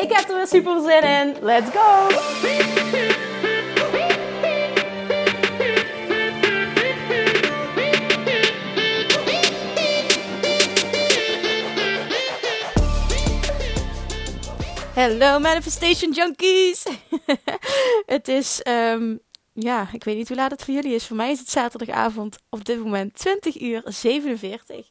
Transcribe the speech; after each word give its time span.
Ik 0.00 0.12
heb 0.12 0.28
er 0.28 0.36
weer 0.36 0.46
super 0.46 0.80
zin 0.80 1.02
in. 1.02 1.36
Let's 1.44 1.70
go! 1.70 2.08
Hello 14.94 15.38
Manifestation 15.38 16.12
Junkies! 16.12 16.84
het 18.06 18.28
is, 18.28 18.60
um, 18.68 19.20
ja, 19.52 19.88
ik 19.92 20.04
weet 20.04 20.16
niet 20.16 20.28
hoe 20.28 20.36
laat 20.36 20.50
het 20.50 20.64
voor 20.64 20.74
jullie 20.74 20.94
is. 20.94 21.06
Voor 21.06 21.16
mij 21.16 21.30
is 21.30 21.38
het 21.38 21.50
zaterdagavond 21.50 22.38
op 22.48 22.64
dit 22.64 22.78
moment 22.78 23.14
20 23.14 23.60
uur 23.60 23.82
47. 23.84 24.88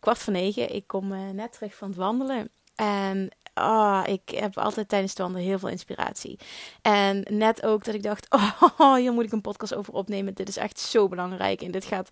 Kwart 0.00 0.18
voor 0.18 0.32
negen. 0.32 0.74
Ik 0.74 0.86
kom 0.86 1.12
uh, 1.12 1.30
net 1.30 1.52
terug 1.52 1.74
van 1.74 1.88
het 1.88 1.96
wandelen. 1.96 2.50
En 2.74 3.30
oh, 3.60 4.02
ik 4.04 4.28
heb 4.28 4.58
altijd 4.58 4.88
tijdens 4.88 5.10
het 5.10 5.20
wandelen 5.20 5.46
heel 5.46 5.58
veel 5.58 5.68
inspiratie. 5.68 6.38
En 6.82 7.26
net 7.30 7.62
ook 7.62 7.84
dat 7.84 7.94
ik 7.94 8.02
dacht, 8.02 8.26
oh, 8.78 8.94
hier 8.94 9.12
moet 9.12 9.24
ik 9.24 9.32
een 9.32 9.40
podcast 9.40 9.74
over 9.74 9.92
opnemen. 9.92 10.34
Dit 10.34 10.48
is 10.48 10.56
echt 10.56 10.78
zo 10.78 11.08
belangrijk 11.08 11.62
en 11.62 11.70
dit 11.70 11.84
gaat 11.84 12.10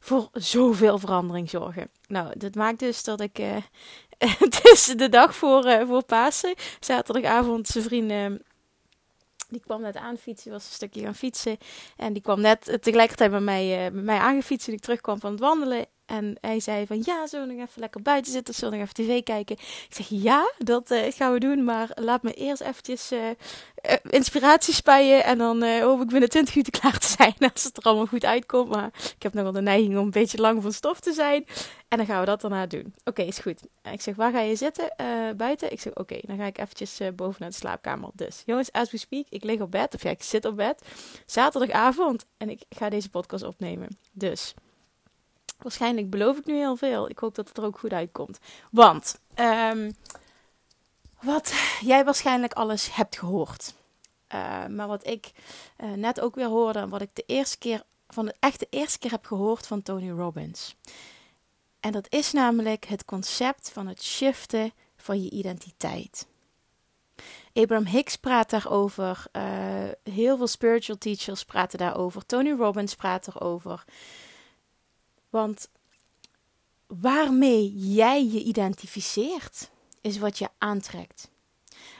voor 0.00 0.28
zoveel 0.32 0.98
verandering 0.98 1.50
zorgen. 1.50 1.90
Nou, 2.06 2.38
dat 2.38 2.54
maakt 2.54 2.78
dus 2.78 3.04
dat 3.04 3.20
ik, 3.20 3.36
het 4.18 4.60
is 4.62 4.84
de 4.96 5.08
dag 5.08 5.34
voor, 5.34 5.66
uh, 5.66 5.86
voor 5.86 6.04
Pasen, 6.04 6.54
zaterdagavond, 6.80 7.68
zijn 7.68 7.84
vrienden 7.84 8.42
die 9.52 9.60
kwam 9.60 9.80
net 9.80 9.96
aan 9.96 10.16
fietsen, 10.16 10.50
was 10.50 10.64
een 10.64 10.72
stukje 10.72 11.00
gaan 11.00 11.14
fietsen. 11.14 11.58
En 11.96 12.12
die 12.12 12.22
kwam 12.22 12.40
net 12.40 12.78
tegelijkertijd 12.80 13.30
bij 13.30 13.40
mij, 13.40 13.86
uh, 13.86 14.02
mij 14.02 14.18
aangefietst 14.18 14.68
ik 14.68 14.80
terugkwam 14.80 15.20
van 15.20 15.30
het 15.30 15.40
wandelen. 15.40 15.86
En 16.06 16.36
hij 16.40 16.60
zei 16.60 16.86
van 16.86 17.02
ja, 17.04 17.26
zullen 17.26 17.48
we 17.48 17.54
nog 17.54 17.68
even 17.68 17.80
lekker 17.80 18.02
buiten 18.02 18.32
zitten? 18.32 18.54
Zullen 18.54 18.72
we 18.72 18.78
nog 18.78 18.88
even 18.88 19.04
tv 19.04 19.22
kijken? 19.22 19.56
Ik 19.56 19.86
zeg 19.88 20.06
ja, 20.08 20.52
dat 20.58 20.90
uh, 20.90 21.12
gaan 21.12 21.32
we 21.32 21.38
doen. 21.38 21.64
Maar 21.64 21.90
laat 21.94 22.22
me 22.22 22.32
eerst 22.32 22.62
eventjes 22.62 23.12
uh, 23.12 23.20
uh, 23.28 23.32
inspiratie 24.02 24.74
spuien. 24.74 25.24
En 25.24 25.38
dan 25.38 25.62
hoop 25.62 26.00
ik 26.00 26.08
binnen 26.08 26.28
20 26.28 26.54
minuten 26.54 26.72
klaar 26.80 26.98
te 26.98 27.06
zijn. 27.06 27.34
Als 27.52 27.64
het 27.64 27.76
er 27.76 27.82
allemaal 27.82 28.06
goed 28.06 28.24
uitkomt. 28.24 28.68
Maar 28.68 28.90
ik 29.16 29.22
heb 29.22 29.32
nog 29.32 29.42
wel 29.42 29.52
de 29.52 29.60
neiging 29.60 29.96
om 29.96 30.04
een 30.04 30.10
beetje 30.10 30.38
lang 30.38 30.62
van 30.62 30.72
stof 30.72 31.00
te 31.00 31.12
zijn. 31.12 31.46
En 31.88 31.98
dan 31.98 32.06
gaan 32.06 32.20
we 32.20 32.26
dat 32.26 32.40
daarna 32.40 32.66
doen. 32.66 32.94
Oké, 33.04 33.22
is 33.22 33.38
goed. 33.38 33.60
Ik 33.92 34.00
zeg, 34.00 34.16
waar 34.16 34.32
ga 34.32 34.40
je 34.40 34.56
zitten? 34.56 34.94
buiten? 35.36 35.72
Ik 35.72 35.80
zeg, 35.80 35.94
oké, 35.94 36.18
dan 36.22 36.36
ga 36.36 36.46
ik 36.46 36.58
eventjes 36.58 37.00
boven 37.14 37.36
naar 37.40 37.50
de 37.50 37.56
slaapkamer. 37.56 38.10
Dus, 38.14 38.42
jongens, 38.46 38.72
as 38.72 38.90
we 38.90 38.96
speak, 38.96 39.26
ik 39.28 39.44
lig 39.44 39.60
op 39.60 39.70
bed. 39.70 39.94
Of 39.94 40.02
ja, 40.02 40.10
ik 40.10 40.22
zit 40.22 40.44
op 40.44 40.56
bed. 40.56 40.82
Zaterdagavond. 41.26 42.24
En 42.36 42.50
ik 42.50 42.62
ga 42.68 42.88
deze 42.88 43.10
podcast 43.10 43.44
opnemen. 43.44 43.98
Dus... 44.12 44.54
Waarschijnlijk 45.62 46.10
beloof 46.10 46.36
ik 46.36 46.46
nu 46.46 46.54
heel 46.54 46.76
veel. 46.76 47.08
Ik 47.08 47.18
hoop 47.18 47.34
dat 47.34 47.48
het 47.48 47.58
er 47.58 47.64
ook 47.64 47.78
goed 47.78 47.92
uitkomt. 47.92 48.38
Want 48.70 49.18
um, 49.36 49.96
wat 51.20 51.52
jij 51.80 52.04
waarschijnlijk 52.04 52.52
alles 52.52 52.94
hebt 52.94 53.18
gehoord. 53.18 53.74
Uh, 54.34 54.66
maar 54.66 54.86
wat 54.86 55.06
ik 55.06 55.32
uh, 55.80 55.92
net 55.92 56.20
ook 56.20 56.34
weer 56.34 56.46
hoorde. 56.48 56.78
En 56.78 56.88
wat 56.88 57.02
ik 57.02 57.14
de 57.14 57.24
eerste 57.26 57.58
keer 57.58 57.82
van 58.08 58.26
de 58.26 58.34
echt 58.40 58.58
de 58.58 58.66
eerste 58.70 58.98
keer 58.98 59.10
heb 59.10 59.26
gehoord 59.26 59.66
van 59.66 59.82
Tony 59.82 60.10
Robbins. 60.10 60.74
En 61.80 61.92
dat 61.92 62.06
is 62.08 62.32
namelijk 62.32 62.84
het 62.84 63.04
concept 63.04 63.70
van 63.70 63.86
het 63.86 64.02
shiften 64.02 64.72
van 64.96 65.22
je 65.22 65.30
identiteit. 65.30 66.26
Abraham 67.52 67.86
Hicks 67.86 68.16
praat 68.16 68.50
daarover. 68.50 69.24
Uh, 69.32 69.42
heel 70.02 70.36
veel 70.36 70.46
spiritual 70.46 70.98
teachers 70.98 71.44
praten 71.44 71.78
daarover. 71.78 72.26
Tony 72.26 72.50
Robbins 72.50 72.94
praat 72.94 73.26
erover. 73.26 73.84
Want 75.32 75.68
waarmee 76.86 77.72
jij 77.76 78.26
je 78.26 78.42
identificeert, 78.42 79.70
is 80.00 80.18
wat 80.18 80.38
je 80.38 80.48
aantrekt. 80.58 81.30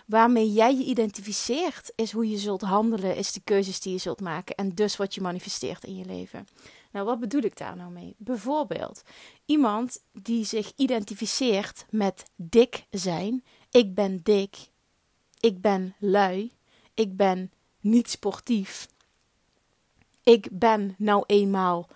Waarmee 0.06 0.52
jij 0.52 0.76
je 0.76 0.84
identificeert, 0.84 1.92
is 1.94 2.12
hoe 2.12 2.28
je 2.28 2.38
zult 2.38 2.60
handelen, 2.60 3.16
is 3.16 3.32
de 3.32 3.40
keuzes 3.44 3.80
die 3.80 3.92
je 3.92 3.98
zult 3.98 4.20
maken 4.20 4.54
en 4.54 4.74
dus 4.74 4.96
wat 4.96 5.14
je 5.14 5.20
manifesteert 5.20 5.84
in 5.84 5.96
je 5.96 6.04
leven. 6.04 6.46
Nou, 6.90 7.06
wat 7.06 7.20
bedoel 7.20 7.42
ik 7.42 7.56
daar 7.56 7.76
nou 7.76 7.92
mee? 7.92 8.14
Bijvoorbeeld 8.18 9.02
iemand 9.44 10.02
die 10.12 10.44
zich 10.44 10.72
identificeert 10.76 11.84
met 11.90 12.24
dik 12.36 12.86
zijn. 12.90 13.44
Ik 13.70 13.94
ben 13.94 14.20
dik. 14.22 14.56
Ik 15.40 15.60
ben 15.60 15.94
lui. 15.98 16.52
Ik 16.94 17.16
ben 17.16 17.52
niet 17.80 18.10
sportief. 18.10 18.88
Ik 20.22 20.48
ben 20.50 20.94
nou 20.98 21.24
eenmaal 21.26 21.88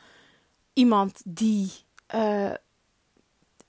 iemand 0.76 1.22
die 1.24 1.72
uh, 2.14 2.52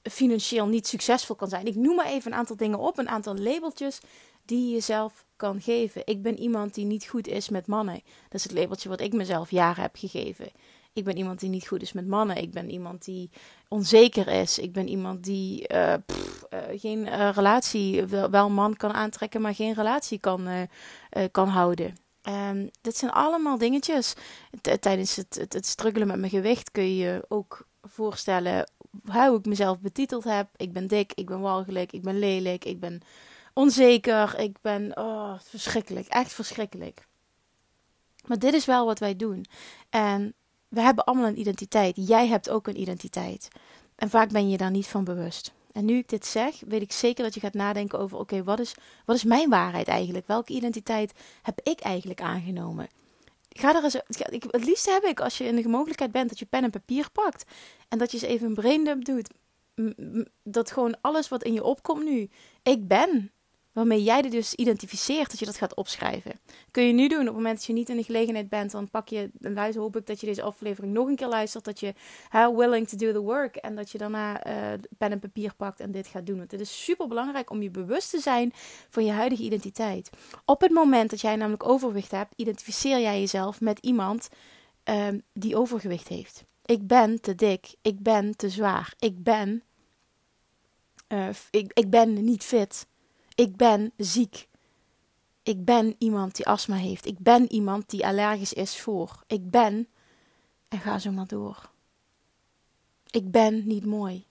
financieel 0.04 0.68
niet 0.68 0.88
succesvol 0.88 1.36
kan 1.36 1.50
zijn. 1.50 1.66
Ik 1.66 1.76
noem 1.76 1.96
maar 1.96 2.06
even 2.06 2.32
een 2.32 2.38
aantal 2.38 2.56
dingen 2.56 2.80
op, 2.80 2.98
een 2.98 3.10
aantal 3.10 3.36
labeltjes 3.36 4.00
die 4.46 4.68
je 4.68 4.74
jezelf 4.74 5.26
kan 5.36 5.62
geven. 5.62 6.02
Ik 6.06 6.22
ben 6.22 6.40
iemand 6.40 6.74
die 6.74 6.86
niet 6.86 7.06
goed 7.06 7.28
is 7.28 7.50
met 7.50 7.68
mannen. 7.68 8.02
Dat 8.24 8.34
is 8.34 8.44
het 8.44 8.52
labeltje 8.52 8.90
wat 8.90 9.02
ik 9.02 9.14
mezelf 9.14 9.52
jaren 9.52 9.82
heb 9.82 9.96
gegeven. 9.96 10.52
Ik 10.94 11.04
ben 11.04 11.18
iemand 11.18 11.40
die 11.40 11.50
niet 11.50 11.68
goed 11.68 11.82
is 11.82 11.94
met 11.94 12.08
mannen. 12.08 12.38
Ik 12.38 12.52
ben 12.52 12.70
iemand 12.70 13.06
die 13.06 13.30
onzeker 13.68 14.28
is. 14.28 14.60
Ik 14.60 14.72
ben 14.72 14.88
iemand 14.88 15.24
die 15.24 15.74
uh, 15.74 15.94
geen 16.76 17.32
relatie, 17.32 18.06
wel, 18.06 18.30
wel, 18.30 18.50
man 18.50 18.76
kan 18.76 18.94
aantrekken, 18.94 19.42
maar 19.42 19.56
geen 19.56 19.74
relatie 19.74 20.20
kan, 20.20 20.48
kan 21.32 21.48
houden. 21.48 22.07
Um, 22.30 22.70
dit 22.82 22.98
zijn 22.98 23.12
allemaal 23.12 23.58
dingetjes. 23.58 24.14
Tijdens 24.80 25.16
het, 25.16 25.36
het, 25.36 25.54
het, 25.54 25.66
struggelen 25.66 26.08
met 26.08 26.20
mijn 26.20 26.32
gewicht 26.32 26.72
kun 26.72 26.84
je 26.84 26.96
je 26.96 27.26
ook 27.28 27.68
voorstellen 27.82 28.72
hoe 29.06 29.38
ik 29.38 29.46
mezelf 29.46 29.80
betiteld 29.80 30.24
heb. 30.24 30.50
Ik 30.56 30.74
ben 30.74 30.88
dik, 30.88 31.12
ik 31.14 31.26
ben 31.26 31.40
walgelijk, 31.40 31.92
ik 31.92 32.02
ben 32.02 32.20
lelijk, 32.20 32.66
ik 32.66 32.80
ben 32.80 33.02
onzeker, 33.54 34.40
ik 34.40 34.58
ben 34.62 34.98
oh, 34.98 35.40
verschrikkelijk, 35.40 36.08
echt 36.08 36.34
verschrikkelijk. 36.34 37.08
Maar 38.26 38.40
dit 38.40 38.54
is 38.54 38.66
wel 38.66 38.86
wat 38.86 39.00
wij 39.00 39.16
doen. 39.16 39.46
En 39.90 40.34
we 40.68 40.82
hebben 40.82 41.04
allemaal 41.04 41.28
een 41.28 41.40
identiteit. 41.40 42.08
Jij 42.08 42.28
hebt 42.28 42.50
ook 42.50 42.68
een 42.68 42.80
identiteit. 42.80 43.48
En 43.96 44.10
vaak 44.10 44.32
ben 44.32 44.50
je 44.50 44.58
daar 44.58 44.72
niet 44.72 44.88
van 44.88 45.04
bewust. 45.04 45.54
En 45.72 45.86
nu 45.86 45.98
ik 45.98 46.10
dit 46.10 46.26
zeg, 46.26 46.60
weet 46.68 46.82
ik 46.82 46.92
zeker 46.92 47.24
dat 47.24 47.34
je 47.34 47.40
gaat 47.40 47.54
nadenken 47.54 48.00
over: 48.00 48.18
oké, 48.18 48.44
wat, 48.44 48.60
is, 48.60 48.76
wat 49.06 49.16
is 49.16 49.24
mijn 49.24 49.50
waarheid 49.50 49.88
eigenlijk? 49.88 50.28
Welke 50.28 50.54
identiteit 50.54 51.14
heb 51.42 51.60
ik 51.64 51.80
eigenlijk 51.80 52.22
aangenomen? 52.22 52.88
Ga 53.50 53.76
er 53.76 53.84
eens, 53.84 53.96
ik, 54.30 54.44
het 54.50 54.66
liefst 54.66 54.86
heb 54.86 55.04
ik 55.04 55.20
als 55.20 55.38
je 55.38 55.44
in 55.44 55.56
de 55.56 55.68
mogelijkheid 55.68 56.12
bent 56.12 56.30
dat 56.30 56.40
je 56.40 56.46
pen 56.46 56.64
en 56.64 56.70
papier 56.70 57.12
pakt 57.12 57.46
en 57.90 57.98
dat 57.98 58.12
je 58.12 58.18
eens 58.18 58.28
even 58.28 58.48
een 58.48 58.54
braindump 58.54 59.06
doet. 59.06 59.30
Dat 60.44 60.72
gewoon 60.72 60.98
alles 61.02 61.28
wat 61.28 61.44
in 61.44 61.54
je 61.54 61.64
opkomt 61.64 62.04
nu, 62.04 62.30
ik 62.64 62.88
ben 62.88 63.32
waarmee 63.78 64.04
jij 64.04 64.22
dit 64.22 64.32
dus 64.32 64.54
identificeert, 64.54 65.30
dat 65.30 65.40
je 65.40 65.46
dat 65.46 65.58
gaat 65.58 65.76
opschrijven. 65.76 66.40
Kun 66.72 66.84
je 66.84 66.94
nu 66.94 67.08
doen 67.08 67.20
op 67.20 67.26
het 67.26 67.36
moment 67.36 67.56
dat 67.56 67.66
je 67.66 67.74
niet 67.74 67.90
in 67.90 67.98
de 67.98 68.04
gelegenheid 68.04 68.50
bent, 68.50 68.72
dan 68.72 68.90
pak 68.90 69.08
je, 69.08 69.30
dan 69.34 69.54
luister, 69.54 69.82
hoop 69.82 69.96
ik 69.96 70.06
dat 70.06 70.20
je 70.20 70.26
deze 70.26 70.42
aflevering 70.42 70.94
nog 70.94 71.08
een 71.08 71.16
keer 71.16 71.28
luistert, 71.28 71.66
dat 71.66 71.80
je 71.80 71.94
how 72.30 72.60
willing 72.60 72.88
to 72.88 72.98
do 72.98 73.12
the 73.12 73.20
work 73.20 73.56
en 73.56 73.76
dat 73.76 73.92
je 73.92 73.98
daarna 73.98 74.48
uh, 74.48 74.80
pen 74.98 75.12
en 75.12 75.20
papier 75.20 75.54
pakt 75.56 75.80
en 75.80 75.92
dit 75.92 76.08
gaat 76.08 76.26
doen. 76.26 76.38
Want 76.38 76.52
het 76.52 76.60
is 76.60 76.84
super 76.84 77.08
belangrijk 77.08 77.50
om 77.50 77.62
je 77.62 77.70
bewust 77.70 78.10
te 78.10 78.20
zijn 78.20 78.54
van 78.90 79.06
je 79.06 79.12
huidige 79.12 79.44
identiteit. 79.44 80.10
Op 80.46 80.62
het 80.62 80.72
moment 80.72 81.10
dat 81.10 81.22
jij 81.22 81.36
namelijk 81.36 81.68
overgewicht 81.68 82.12
hebt, 82.12 82.34
identificeer 82.36 83.00
jij 83.00 83.20
jezelf 83.20 83.62
met 83.62 83.80
iemand 83.80 84.30
uh, 84.90 85.08
die 85.34 85.58
overgewicht 85.58 86.08
heeft. 86.08 86.44
Ik 86.66 86.88
ben 86.88 87.22
te 87.22 87.36
dik, 87.36 87.76
ik 87.82 88.00
ben 88.00 88.36
te 88.36 88.50
zwaar, 88.50 88.94
ik 89.00 89.24
ben, 89.24 89.64
uh, 91.08 91.28
ik, 91.52 91.72
ik 91.74 91.90
ben 91.90 92.24
niet 92.24 92.44
fit. 92.44 92.88
Ik 93.38 93.56
ben 93.56 93.92
ziek. 93.98 94.48
Ik 95.44 95.66
ben 95.66 95.96
iemand 95.98 96.36
die 96.36 96.48
astma 96.48 96.76
heeft. 96.76 97.06
Ik 97.06 97.20
ben 97.20 97.52
iemand 97.52 97.90
die 97.90 98.06
allergisch 98.06 98.54
is 98.54 98.82
voor. 98.82 99.24
Ik 99.28 99.50
ben. 99.50 99.88
En 100.68 100.80
ga 100.80 101.00
zo 101.00 101.12
maar 101.12 101.28
door. 101.28 101.72
Ik 103.10 103.32
ben 103.32 103.68
niet 103.68 103.86
mooi. 103.86 104.26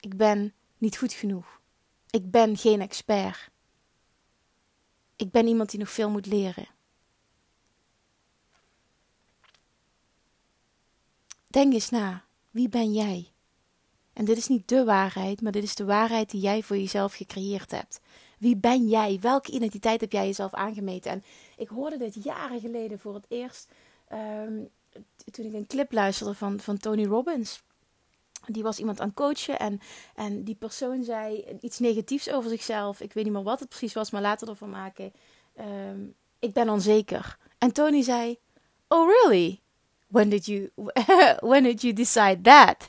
Ik 0.00 0.16
ben 0.16 0.54
niet 0.78 0.96
goed 0.96 1.12
genoeg. 1.12 1.60
Ik 2.10 2.30
ben 2.30 2.56
geen 2.56 2.80
expert. 2.80 3.50
Ik 5.16 5.30
ben 5.30 5.46
iemand 5.46 5.70
die 5.70 5.78
nog 5.78 5.90
veel 5.90 6.10
moet 6.10 6.26
leren. 6.26 6.68
Denk 11.46 11.72
eens 11.72 11.90
na. 11.90 12.24
Wie 12.50 12.68
ben 12.68 12.92
jij? 12.92 13.33
En 14.14 14.24
dit 14.24 14.36
is 14.36 14.48
niet 14.48 14.68
de 14.68 14.84
waarheid, 14.84 15.40
maar 15.40 15.52
dit 15.52 15.62
is 15.62 15.74
de 15.74 15.84
waarheid 15.84 16.30
die 16.30 16.40
jij 16.40 16.62
voor 16.62 16.76
jezelf 16.76 17.14
gecreëerd 17.14 17.70
hebt. 17.70 18.00
Wie 18.38 18.56
ben 18.56 18.88
jij? 18.88 19.18
Welke 19.20 19.52
identiteit 19.52 20.00
heb 20.00 20.12
jij 20.12 20.26
jezelf 20.26 20.54
aangemeten? 20.54 21.10
En 21.10 21.24
ik 21.56 21.68
hoorde 21.68 21.96
dit 21.96 22.24
jaren 22.24 22.60
geleden 22.60 22.98
voor 22.98 23.14
het 23.14 23.26
eerst. 23.28 23.68
Ehm, 24.08 24.52
toen 25.30 25.46
ik 25.46 25.52
een 25.52 25.66
clip 25.66 25.92
luisterde 25.92 26.34
van, 26.34 26.60
van 26.60 26.76
Tony 26.76 27.04
Robbins. 27.04 27.62
Die 28.46 28.62
was 28.62 28.78
iemand 28.78 29.00
aan 29.00 29.14
coachen 29.14 29.58
en, 29.58 29.80
en 30.14 30.44
die 30.44 30.54
persoon 30.54 31.04
zei 31.04 31.44
iets 31.60 31.78
negatiefs 31.78 32.30
over 32.30 32.50
zichzelf. 32.50 33.00
Ik 33.00 33.12
weet 33.12 33.24
niet 33.24 33.32
meer 33.32 33.42
wat 33.42 33.60
het 33.60 33.68
precies 33.68 33.92
was, 33.92 34.10
maar 34.10 34.22
laten 34.22 34.46
we 34.46 34.52
ervan 34.52 34.70
maken. 34.70 35.12
Ehm, 35.54 36.00
ik 36.38 36.52
ben 36.52 36.68
onzeker. 36.68 37.38
En 37.58 37.72
Tony 37.72 38.02
zei: 38.02 38.38
Oh, 38.88 39.08
really? 39.08 39.60
When 40.14 40.28
did 40.28 40.46
you, 40.46 40.70
when 41.50 41.62
did 41.62 41.82
you 41.82 41.92
decide 41.92 42.42
that? 42.42 42.88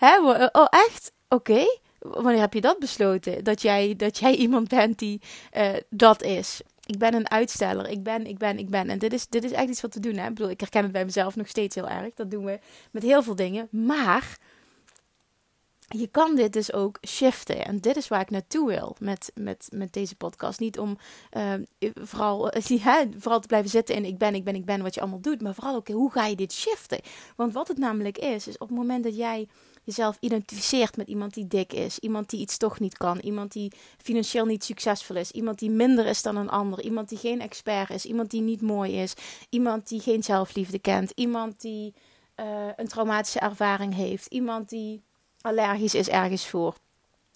oh, 0.52 0.66
echt? 0.70 1.12
Oké. 1.28 1.64
Wanneer 1.98 2.40
heb 2.40 2.54
je 2.54 2.60
dat 2.60 2.78
besloten? 2.78 3.44
Dat 3.44 3.62
jij, 3.62 3.94
dat 3.96 4.18
jij 4.18 4.34
iemand 4.34 4.68
bent 4.68 4.98
die 4.98 5.20
uh, 5.56 5.68
dat 5.90 6.22
is. 6.22 6.60
Ik 6.86 6.98
ben 6.98 7.14
een 7.14 7.30
uitsteller. 7.30 7.88
Ik 7.88 8.02
ben, 8.02 8.26
ik 8.26 8.38
ben, 8.38 8.58
ik 8.58 8.70
ben. 8.70 8.90
En 8.90 8.98
dit 8.98 9.12
is, 9.12 9.26
dit 9.28 9.44
is 9.44 9.52
echt 9.52 9.68
iets 9.68 9.80
wat 9.80 9.94
we 9.94 10.00
doen. 10.00 10.16
Hè? 10.16 10.28
Ik 10.28 10.34
bedoel, 10.34 10.50
ik 10.50 10.60
herken 10.60 10.82
het 10.82 10.92
bij 10.92 11.04
mezelf 11.04 11.36
nog 11.36 11.48
steeds 11.48 11.74
heel 11.74 11.88
erg. 11.88 12.14
Dat 12.14 12.30
doen 12.30 12.44
we 12.44 12.58
met 12.90 13.02
heel 13.02 13.22
veel 13.22 13.36
dingen. 13.36 13.68
Maar 13.70 14.38
je 15.88 16.06
kan 16.06 16.36
dit 16.36 16.52
dus 16.52 16.72
ook 16.72 16.98
shiften. 17.06 17.64
En 17.64 17.80
dit 17.80 17.96
is 17.96 18.08
waar 18.08 18.20
ik 18.20 18.30
naartoe 18.30 18.68
wil 18.68 18.96
met, 18.98 19.30
met, 19.34 19.68
met 19.72 19.92
deze 19.92 20.16
podcast. 20.16 20.60
Niet 20.60 20.78
om 20.78 20.98
uh, 21.36 21.52
vooral, 21.94 22.50
ja, 22.66 23.06
vooral 23.18 23.40
te 23.40 23.46
blijven 23.46 23.70
zitten 23.70 23.94
in 23.94 24.04
ik 24.04 24.18
ben, 24.18 24.34
ik 24.34 24.44
ben, 24.44 24.54
ik 24.54 24.64
ben, 24.64 24.82
wat 24.82 24.94
je 24.94 25.00
allemaal 25.00 25.20
doet. 25.20 25.42
Maar 25.42 25.54
vooral 25.54 25.74
ook, 25.74 25.88
hoe 25.88 26.12
ga 26.12 26.26
je 26.26 26.36
dit 26.36 26.52
shiften? 26.52 27.00
Want 27.36 27.52
wat 27.52 27.68
het 27.68 27.78
namelijk 27.78 28.18
is, 28.18 28.48
is 28.48 28.58
op 28.58 28.68
het 28.68 28.76
moment 28.76 29.04
dat 29.04 29.16
jij 29.16 29.48
jezelf 29.84 30.16
identificeert 30.20 30.96
met 30.96 31.08
iemand 31.08 31.34
die 31.34 31.46
dik 31.46 31.72
is, 31.72 31.98
iemand 31.98 32.30
die 32.30 32.40
iets 32.40 32.56
toch 32.56 32.80
niet 32.80 32.96
kan, 32.96 33.18
iemand 33.18 33.52
die 33.52 33.72
financieel 33.98 34.44
niet 34.44 34.64
succesvol 34.64 35.16
is, 35.16 35.30
iemand 35.30 35.58
die 35.58 35.70
minder 35.70 36.06
is 36.06 36.22
dan 36.22 36.36
een 36.36 36.48
ander, 36.48 36.82
iemand 36.82 37.08
die 37.08 37.18
geen 37.18 37.40
expert 37.40 37.90
is, 37.90 38.04
iemand 38.04 38.30
die 38.30 38.40
niet 38.40 38.60
mooi 38.60 39.00
is, 39.02 39.14
iemand 39.50 39.88
die 39.88 40.00
geen 40.00 40.22
zelfliefde 40.22 40.78
kent, 40.78 41.12
iemand 41.14 41.60
die 41.60 41.94
uh, 42.36 42.46
een 42.76 42.88
traumatische 42.88 43.38
ervaring 43.38 43.94
heeft, 43.94 44.26
iemand 44.26 44.68
die 44.68 45.02
allergisch 45.40 45.94
is 45.94 46.08
ergens 46.08 46.46
voor. 46.46 46.74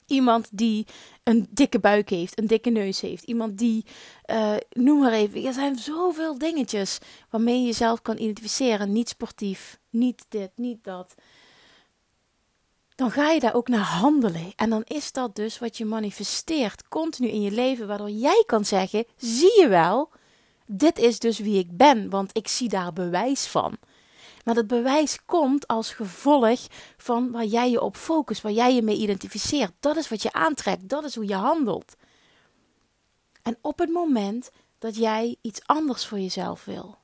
Iemand 0.06 0.48
die 0.52 0.86
een 1.22 1.48
dikke 1.50 1.78
buik 1.78 2.08
heeft, 2.08 2.38
een 2.38 2.46
dikke 2.46 2.70
neus 2.70 3.00
heeft. 3.00 3.24
Iemand 3.24 3.58
die, 3.58 3.84
uh, 4.30 4.54
noem 4.70 5.00
maar 5.00 5.12
even, 5.12 5.44
er 5.44 5.52
zijn 5.52 5.76
zoveel 5.76 6.38
dingetjes 6.38 6.98
waarmee 7.30 7.60
je 7.60 7.66
jezelf 7.66 8.02
kan 8.02 8.18
identificeren. 8.18 8.92
Niet 8.92 9.08
sportief, 9.08 9.78
niet 9.90 10.24
dit, 10.28 10.50
niet 10.54 10.84
dat. 10.84 11.14
Dan 12.94 13.10
ga 13.10 13.30
je 13.30 13.40
daar 13.40 13.54
ook 13.54 13.68
naar 13.68 13.84
handelen. 13.84 14.52
En 14.56 14.70
dan 14.70 14.82
is 14.84 15.12
dat 15.12 15.36
dus 15.36 15.58
wat 15.58 15.76
je 15.76 15.84
manifesteert 15.84 16.88
continu 16.88 17.28
in 17.28 17.40
je 17.40 17.50
leven, 17.50 17.86
waardoor 17.86 18.10
jij 18.10 18.42
kan 18.46 18.64
zeggen: 18.64 19.04
zie 19.16 19.60
je 19.60 19.68
wel, 19.68 20.10
dit 20.66 20.98
is 20.98 21.18
dus 21.18 21.38
wie 21.38 21.58
ik 21.58 21.76
ben, 21.76 22.10
want 22.10 22.36
ik 22.36 22.48
zie 22.48 22.68
daar 22.68 22.92
bewijs 22.92 23.46
van. 23.46 23.76
Maar 24.42 24.54
dat 24.54 24.66
bewijs 24.66 25.24
komt 25.24 25.66
als 25.66 25.92
gevolg 25.92 26.60
van 26.96 27.30
waar 27.30 27.44
jij 27.44 27.70
je 27.70 27.80
op 27.80 27.96
focust, 27.96 28.42
waar 28.42 28.52
jij 28.52 28.74
je 28.74 28.82
mee 28.82 28.96
identificeert. 28.96 29.72
Dat 29.80 29.96
is 29.96 30.08
wat 30.08 30.22
je 30.22 30.32
aantrekt, 30.32 30.88
dat 30.88 31.04
is 31.04 31.14
hoe 31.14 31.26
je 31.26 31.34
handelt. 31.34 31.94
En 33.42 33.58
op 33.60 33.78
het 33.78 33.90
moment 33.90 34.50
dat 34.78 34.96
jij 34.96 35.36
iets 35.40 35.66
anders 35.66 36.06
voor 36.06 36.18
jezelf 36.18 36.64
wil, 36.64 36.98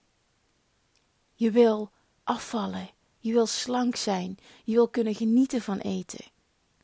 je 1.35 1.51
wil 1.51 1.91
afvallen, 2.25 2.91
je 3.19 3.33
wil 3.33 3.47
slank 3.47 3.97
zijn, 3.97 4.39
je 4.65 4.73
wil 4.73 4.89
kunnen 4.89 5.15
genieten 5.15 5.61
van 5.61 5.79
eten, 5.79 6.25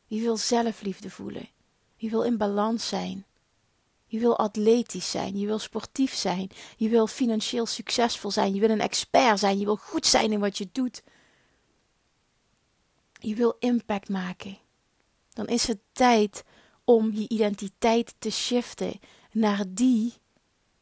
je 0.05 0.21
wil 0.21 0.37
zelfliefde 0.37 1.09
voelen, 1.09 1.49
je 1.95 2.09
wil 2.09 2.21
in 2.21 2.37
balans 2.37 2.87
zijn, 2.87 3.25
je 4.15 4.21
wil 4.21 4.37
atletisch 4.37 5.11
zijn, 5.11 5.37
je 5.37 5.45
wil 5.45 5.59
sportief 5.59 6.13
zijn, 6.13 6.49
je 6.77 6.89
wil 6.89 7.07
financieel 7.07 7.65
succesvol 7.65 8.31
zijn, 8.31 8.53
je 8.53 8.59
wil 8.59 8.69
een 8.69 8.81
expert 8.81 9.39
zijn, 9.39 9.59
je 9.59 9.65
wil 9.65 9.75
goed 9.75 10.05
zijn 10.05 10.31
in 10.31 10.39
wat 10.39 10.57
je 10.57 10.69
doet. 10.71 11.03
Je 13.19 13.35
wil 13.35 13.55
impact 13.59 14.09
maken. 14.09 14.57
Dan 15.33 15.47
is 15.47 15.67
het 15.67 15.79
tijd 15.91 16.43
om 16.83 17.11
je 17.11 17.27
identiteit 17.27 18.15
te 18.17 18.29
shiften 18.29 18.99
naar 19.31 19.63
die 19.67 20.13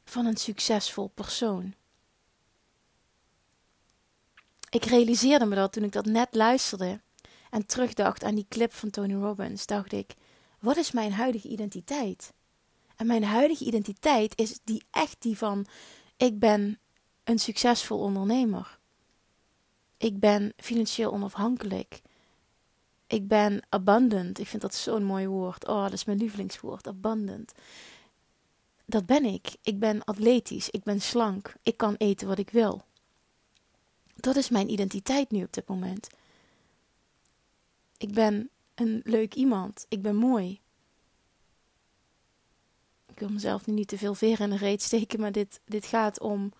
van 0.06 0.26
een 0.26 0.38
succesvol 0.38 1.08
persoon. 1.08 1.74
Ik 4.70 4.86
realiseerde 4.86 5.46
me 5.46 5.56
dat 5.56 5.74
toen 5.74 5.84
ik 5.84 5.92
dat 5.92 6.06
net 6.06 6.36
luisterde 6.36 7.02
en 7.50 7.66
terugdacht 7.66 8.24
aan 8.24 8.36
die 8.36 8.46
clip 8.50 8.74
van 8.74 8.90
Tony 8.90 9.14
Robbins, 9.14 9.66
dacht 9.66 9.92
ik: 9.92 10.14
wat 10.60 10.78
is 10.78 10.92
mijn 10.92 11.14
huidige 11.14 11.48
identiteit? 11.48 12.34
En 12.96 13.08
mijn 13.08 13.24
huidige 13.24 13.66
identiteit 13.66 14.38
is 14.38 14.60
die 14.64 14.84
echt 14.92 15.22
die 15.22 15.38
van 15.38 15.66
ik 16.18 16.40
ben 16.40 16.80
een 17.24 17.40
succesvol 17.40 18.00
ondernemer. 18.00 18.80
Ik 19.98 20.20
ben 20.20 20.54
financieel 20.58 21.12
onafhankelijk. 21.12 22.02
Ik 23.08 23.28
ben 23.28 23.66
abundant. 23.70 24.40
Ik 24.40 24.48
vind 24.48 24.62
dat 24.62 24.76
zo'n 24.76 25.04
mooi 25.04 25.28
woord. 25.28 25.68
Oh, 25.68 25.84
dat 25.84 25.94
is 25.94 26.06
mijn 26.06 26.18
lievelingswoord. 26.18 26.88
Abundant. 26.88 27.52
Dat 28.86 29.06
ben 29.06 29.26
ik. 29.26 29.56
Ik 29.62 29.80
ben 29.80 30.04
atletisch. 30.04 30.70
Ik 30.70 30.84
ben 30.84 31.02
slank. 31.02 31.54
Ik 31.62 31.78
kan 31.78 31.96
eten 31.98 32.28
wat 32.28 32.38
ik 32.38 32.50
wil. 32.50 32.84
Dat 34.16 34.36
is 34.36 34.50
mijn 34.50 34.70
identiteit 34.70 35.32
nu 35.32 35.44
op 35.44 35.54
dit 35.54 35.68
moment. 35.68 36.10
Ik 37.98 38.14
ben 38.14 38.50
een 38.76 39.02
leuk 39.04 39.34
iemand. 39.34 39.86
Ik 39.90 40.02
ben 40.02 40.16
mooi 40.16 40.60
ik 43.14 43.20
wil 43.20 43.30
mezelf 43.30 43.66
nu 43.66 43.74
niet 43.74 43.88
te 43.88 43.98
veel 43.98 44.16
veren 44.16 44.40
in 44.40 44.58
de 44.58 44.66
reet 44.66 44.82
steken, 44.82 45.20
maar 45.20 45.32
dit, 45.32 45.62
dit 45.66 45.86
gaat 45.86 46.20
om 46.20 46.52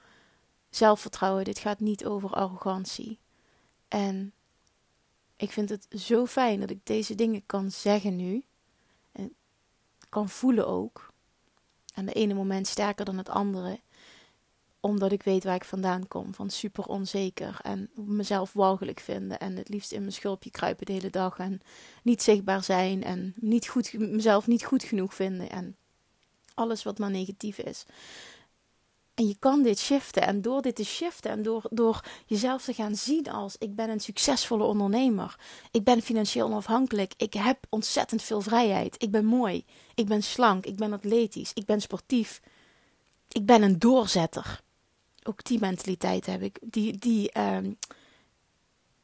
zelfvertrouwen. 0.70 1.44
Dit 1.44 1.60
gaat 1.60 1.80
niet 1.80 2.06
over 2.06 2.30
arrogantie. 2.30 3.20
En 3.88 4.34
ik 5.36 5.52
vind 5.52 5.70
het 5.70 5.88
zo 5.90 6.26
fijn 6.26 6.60
dat 6.60 6.70
ik 6.70 6.80
deze 6.84 7.16
dingen 7.16 7.46
kan 7.46 7.72
zeggen 7.72 8.16
nu. 8.16 8.44
En 9.12 9.34
kan 10.10 10.30
voelen 10.30 10.68
ook. 10.68 11.12
Aan 11.94 12.06
de 12.06 12.14
ene 12.14 12.34
moment 12.34 12.68
sterker 12.68 13.06
dan 13.06 13.18
het 13.18 13.30
andere. 13.30 13.80
Omdat 14.80 15.12
ik 15.12 15.24
weet 15.24 15.44
waar 15.44 15.56
ik 15.56 15.66
vandaan 15.66 16.08
kom. 16.08 16.34
Van 16.34 16.50
super 16.50 16.86
onzeker. 16.86 17.60
En 17.62 17.90
mezelf 17.96 18.54
walgelijk 18.54 19.00
vinden. 19.00 19.40
En 19.40 19.56
het 19.56 19.70
liefst 19.70 19.92
in 19.92 20.00
mijn 20.00 20.14
schulpje 20.14 20.52
kruipen 20.52 20.86
de 20.86 20.94
hele 20.94 21.10
dag. 21.10 21.38
En 21.38 21.62
niet 22.04 22.24
zichtbaar 22.24 22.64
zijn. 22.64 23.04
En 23.04 23.34
niet 23.36 23.68
goed, 23.68 23.94
mezelf 23.94 24.48
niet 24.48 24.66
goed 24.66 24.84
genoeg 24.84 25.14
vinden. 25.14 25.50
En 25.50 25.78
alles 26.54 26.84
wat 26.84 26.98
maar 26.98 27.12
negatief 27.12 27.58
is. 27.58 27.86
En 29.14 29.28
je 29.28 29.36
kan 29.40 29.64
dit 29.64 29.80
shiften. 29.80 30.24
En 30.24 30.42
door 30.42 30.62
dit 30.62 30.76
te 30.76 30.86
shiften 30.86 31.32
en 31.32 31.44
door, 31.44 31.64
door 31.70 32.04
jezelf 32.26 32.64
te 32.64 32.74
gaan 32.74 32.96
zien 32.96 33.32
als 33.32 33.56
ik 33.58 33.76
ben 33.76 33.90
een 33.90 34.00
succesvolle 34.00 34.64
ondernemer. 34.64 35.36
Ik 35.72 35.84
ben 35.84 36.02
financieel 36.02 36.46
onafhankelijk. 36.46 37.14
Ik 37.18 37.34
heb 37.34 37.58
ontzettend 37.70 38.22
veel 38.22 38.42
vrijheid. 38.42 39.04
Ik 39.04 39.12
ben 39.12 39.26
mooi. 39.26 39.66
Ik 39.96 40.08
ben 40.08 40.24
slank. 40.24 40.66
Ik 40.66 40.76
ben 40.76 40.94
atletisch. 40.94 41.52
Ik 41.54 41.66
ben 41.66 41.82
sportief. 41.82 42.42
Ik 43.28 43.46
ben 43.46 43.62
een 43.62 43.80
doorzetter. 43.80 44.62
Ook 45.24 45.44
die 45.44 45.60
mentaliteit 45.60 46.26
heb 46.26 46.42
ik. 46.42 46.60
Die, 46.62 46.98
die, 46.98 47.32
uh, 47.38 47.58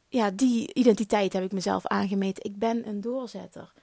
ja, 0.07 0.31
die 0.31 0.73
identiteit 0.73 1.33
heb 1.33 1.43
ik 1.43 1.51
mezelf 1.51 1.85
aangemeten. 1.85 2.43
Ik 2.43 2.57
ben 2.57 2.87
een 2.87 3.01
doorzetter. 3.01 3.73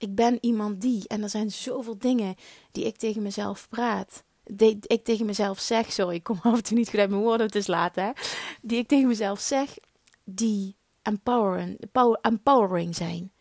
Ik 0.00 0.14
ben 0.14 0.38
iemand 0.40 0.80
die. 0.80 1.08
En 1.08 1.22
er 1.22 1.28
zijn 1.28 1.50
zoveel 1.50 1.98
dingen 1.98 2.34
die 2.72 2.84
ik 2.84 2.96
tegen 2.96 3.22
mezelf 3.22 3.68
praat. 3.68 4.22
Die 4.44 4.78
ik 4.86 5.04
tegen 5.04 5.26
mezelf 5.26 5.60
zeg. 5.60 5.92
Sorry, 5.92 6.14
ik 6.14 6.22
kom 6.22 6.38
af 6.42 6.56
en 6.56 6.62
toe 6.62 6.76
niet 6.76 6.88
goed 6.88 6.96
mijn 6.98 7.22
woorden. 7.22 7.46
Het 7.46 7.54
is 7.54 7.66
laat, 7.66 7.94
hè. 7.94 8.10
Die 8.62 8.78
ik 8.78 8.88
tegen 8.88 9.08
mezelf 9.08 9.40
zeg. 9.40 9.76
Die 10.24 10.76
empowering, 11.02 11.78
empowering 12.20 12.94
zijn. 12.96 13.32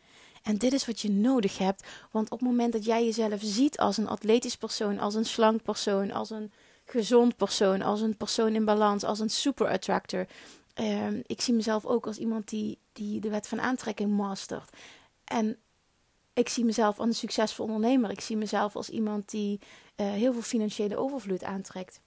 En 0.43 0.57
dit 0.57 0.73
is 0.73 0.85
wat 0.85 0.99
je 0.99 1.11
nodig 1.11 1.57
hebt. 1.57 1.87
Want 2.11 2.29
op 2.31 2.39
het 2.39 2.47
moment 2.47 2.73
dat 2.73 2.85
jij 2.85 3.05
jezelf 3.05 3.39
ziet 3.43 3.77
als 3.77 3.97
een 3.97 4.07
atletisch 4.07 4.57
persoon, 4.57 4.99
als 4.99 5.15
een 5.15 5.25
slank 5.25 5.63
persoon, 5.63 6.11
als 6.11 6.29
een 6.29 6.51
gezond 6.85 7.35
persoon, 7.35 7.81
als 7.81 8.01
een 8.01 8.17
persoon 8.17 8.55
in 8.55 8.65
balans, 8.65 9.03
als 9.03 9.19
een 9.19 9.29
super 9.29 9.67
attractor. 9.67 10.27
Ehm, 10.73 11.21
ik 11.25 11.41
zie 11.41 11.53
mezelf 11.53 11.85
ook 11.85 12.07
als 12.07 12.17
iemand 12.17 12.49
die, 12.49 12.77
die 12.93 13.19
de 13.19 13.29
wet 13.29 13.47
van 13.47 13.61
aantrekking 13.61 14.11
mastert. 14.11 14.69
En 15.23 15.57
ik 16.39 16.49
zie 16.49 16.65
mezelf 16.65 16.99
als 16.99 17.07
een 17.07 17.15
succesvol 17.15 17.65
ondernemer. 17.65 18.09
Ik 18.09 18.21
zie 18.21 18.37
mezelf 18.37 18.75
als 18.75 18.89
iemand 18.89 19.29
die 19.29 19.59
uh, 19.95 20.11
heel 20.11 20.33
veel 20.33 20.41
financiële 20.41 20.97
overvloed 20.97 21.43
aantrekt. 21.43 21.99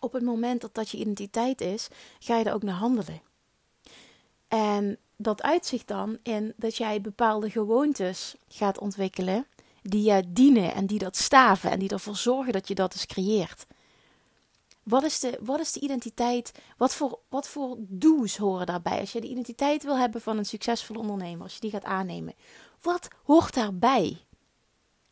Op 0.00 0.12
het 0.12 0.22
moment 0.22 0.60
dat 0.60 0.74
dat 0.74 0.90
je 0.90 0.98
identiteit 0.98 1.60
is, 1.60 1.88
ga 2.18 2.38
je 2.38 2.44
er 2.44 2.54
ook 2.54 2.62
naar 2.62 2.74
handelen. 2.74 3.20
En 4.48 4.98
dat 5.16 5.42
uitzicht 5.42 5.88
dan 5.88 6.18
in 6.22 6.52
dat 6.56 6.76
jij 6.76 7.00
bepaalde 7.00 7.50
gewoontes 7.50 8.34
gaat 8.48 8.78
ontwikkelen 8.78 9.46
die 9.82 10.12
je 10.12 10.22
dienen 10.26 10.74
en 10.74 10.86
die 10.86 10.98
dat 10.98 11.16
staven 11.16 11.70
en 11.70 11.78
die 11.78 11.88
ervoor 11.88 12.16
zorgen 12.16 12.52
dat 12.52 12.68
je 12.68 12.74
dat 12.74 12.92
dus 12.92 13.06
creëert. 13.06 13.66
Wat 14.82 15.02
is, 15.02 15.20
de, 15.20 15.38
wat 15.40 15.60
is 15.60 15.72
de 15.72 15.80
identiteit? 15.80 16.52
Wat 16.76 16.94
voor, 16.94 17.18
wat 17.28 17.48
voor 17.48 17.76
do's 17.78 18.36
horen 18.36 18.66
daarbij? 18.66 19.00
Als 19.00 19.12
je 19.12 19.20
de 19.20 19.28
identiteit 19.28 19.84
wil 19.84 19.98
hebben 19.98 20.20
van 20.20 20.38
een 20.38 20.46
succesvol 20.46 20.96
ondernemer, 20.96 21.42
als 21.42 21.54
je 21.54 21.60
die 21.60 21.70
gaat 21.70 21.84
aannemen, 21.84 22.34
wat 22.84 23.08
hoort 23.22 23.54
daarbij? 23.54 24.24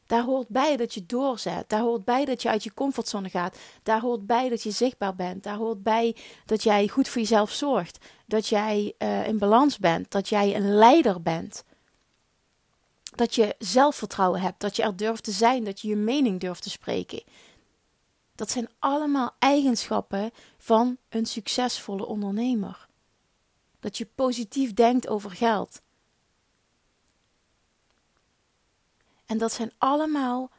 Daar 0.06 0.22
hoort 0.22 0.48
bij 0.48 0.76
dat 0.76 0.94
je 0.94 1.06
doorzet. 1.06 1.68
Daar 1.68 1.80
hoort 1.80 2.04
bij 2.04 2.24
dat 2.24 2.42
je 2.42 2.48
uit 2.48 2.64
je 2.64 2.74
comfortzone 2.74 3.28
gaat. 3.28 3.58
Daar 3.82 4.00
hoort 4.00 4.26
bij 4.26 4.48
dat 4.48 4.62
je 4.62 4.70
zichtbaar 4.70 5.14
bent. 5.14 5.42
Daar 5.42 5.56
hoort 5.56 5.82
bij 5.82 6.16
dat 6.44 6.62
jij 6.62 6.88
goed 6.88 7.08
voor 7.08 7.20
jezelf 7.20 7.50
zorgt. 7.50 7.98
Dat 8.26 8.46
jij 8.46 8.94
uh, 8.98 9.26
in 9.26 9.38
balans 9.38 9.78
bent. 9.78 10.10
Dat 10.10 10.28
jij 10.28 10.56
een 10.56 10.74
leider 10.74 11.22
bent. 11.22 11.64
Dat 13.14 13.34
je 13.34 13.54
zelfvertrouwen 13.58 14.40
hebt. 14.40 14.60
Dat 14.60 14.76
je 14.76 14.82
er 14.82 14.96
durft 14.96 15.24
te 15.24 15.30
zijn. 15.30 15.64
Dat 15.64 15.80
je 15.80 15.88
je 15.88 15.96
mening 15.96 16.40
durft 16.40 16.62
te 16.62 16.70
spreken. 16.70 17.22
Dat 18.34 18.50
zijn 18.50 18.68
allemaal 18.78 19.34
eigenschappen 19.38 20.30
van 20.58 20.96
een 21.08 21.26
succesvolle 21.26 22.06
ondernemer. 22.06 22.88
Dat 23.80 23.98
je 23.98 24.06
positief 24.14 24.74
denkt 24.74 25.08
over 25.08 25.30
geld. 25.30 25.80
En 29.32 29.38
dat 29.38 29.52
zijn 29.52 29.72
allemaal 29.78 30.50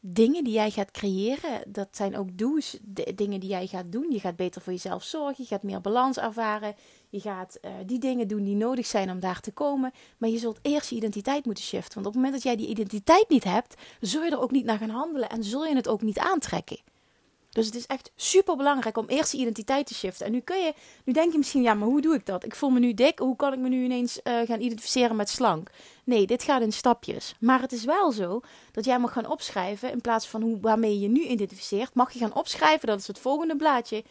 dingen 0.00 0.44
die 0.44 0.52
jij 0.52 0.70
gaat 0.70 0.90
creëren. 0.90 1.62
Dat 1.66 1.88
zijn 1.90 2.16
ook 2.16 2.38
do's, 2.38 2.78
dingen 3.14 3.40
die 3.40 3.48
jij 3.48 3.66
gaat 3.66 3.92
doen. 3.92 4.10
Je 4.10 4.20
gaat 4.20 4.36
beter 4.36 4.60
voor 4.62 4.72
jezelf 4.72 5.02
zorgen. 5.02 5.34
Je 5.38 5.44
gaat 5.44 5.62
meer 5.62 5.80
balans 5.80 6.16
ervaren. 6.16 6.74
Je 7.08 7.20
gaat 7.20 7.58
uh, 7.62 7.70
die 7.86 7.98
dingen 7.98 8.28
doen 8.28 8.44
die 8.44 8.56
nodig 8.56 8.86
zijn 8.86 9.10
om 9.10 9.20
daar 9.20 9.40
te 9.40 9.52
komen. 9.52 9.92
Maar 10.16 10.28
je 10.28 10.38
zult 10.38 10.58
eerst 10.62 10.90
je 10.90 10.96
identiteit 10.96 11.44
moeten 11.44 11.64
shiften. 11.64 11.94
Want 11.94 12.06
op 12.06 12.12
het 12.12 12.22
moment 12.22 12.32
dat 12.32 12.42
jij 12.42 12.56
die 12.56 12.68
identiteit 12.68 13.28
niet 13.28 13.44
hebt, 13.44 13.74
zul 14.00 14.24
je 14.24 14.30
er 14.30 14.40
ook 14.40 14.50
niet 14.50 14.64
naar 14.64 14.78
gaan 14.78 14.90
handelen 14.90 15.28
en 15.28 15.44
zul 15.44 15.66
je 15.66 15.74
het 15.74 15.88
ook 15.88 16.02
niet 16.02 16.18
aantrekken. 16.18 16.78
Dus 17.58 17.66
het 17.66 17.76
is 17.76 17.86
echt 17.86 18.10
super 18.16 18.56
belangrijk 18.56 18.96
om 18.96 19.06
eerst 19.06 19.32
je 19.32 19.38
identiteit 19.38 19.86
te 19.86 19.94
shiften. 19.94 20.26
En 20.26 20.32
nu 20.32 20.40
kun 20.40 20.58
je, 20.58 20.74
nu 21.04 21.12
denk 21.12 21.32
je 21.32 21.38
misschien, 21.38 21.62
ja, 21.62 21.74
maar 21.74 21.88
hoe 21.88 22.00
doe 22.00 22.14
ik 22.14 22.26
dat? 22.26 22.44
Ik 22.44 22.54
voel 22.54 22.70
me 22.70 22.78
nu 22.78 22.94
dik, 22.94 23.18
hoe 23.18 23.36
kan 23.36 23.52
ik 23.52 23.58
me 23.58 23.68
nu 23.68 23.84
ineens 23.84 24.20
uh, 24.24 24.40
gaan 24.46 24.60
identificeren 24.60 25.16
met 25.16 25.28
slank? 25.28 25.70
Nee, 26.04 26.26
dit 26.26 26.42
gaat 26.42 26.62
in 26.62 26.72
stapjes. 26.72 27.34
Maar 27.40 27.60
het 27.60 27.72
is 27.72 27.84
wel 27.84 28.12
zo 28.12 28.40
dat 28.72 28.84
jij 28.84 28.98
mag 28.98 29.12
gaan 29.12 29.30
opschrijven, 29.30 29.92
in 29.92 30.00
plaats 30.00 30.28
van 30.28 30.42
hoe, 30.42 30.58
waarmee 30.60 30.92
je 30.92 31.00
je 31.00 31.08
nu 31.08 31.22
identificeert, 31.22 31.94
mag 31.94 32.12
je 32.12 32.18
gaan 32.18 32.34
opschrijven, 32.34 32.88
dat 32.88 32.98
is 32.98 33.06
het 33.06 33.18
volgende 33.18 33.56
blaadje, 33.56 34.04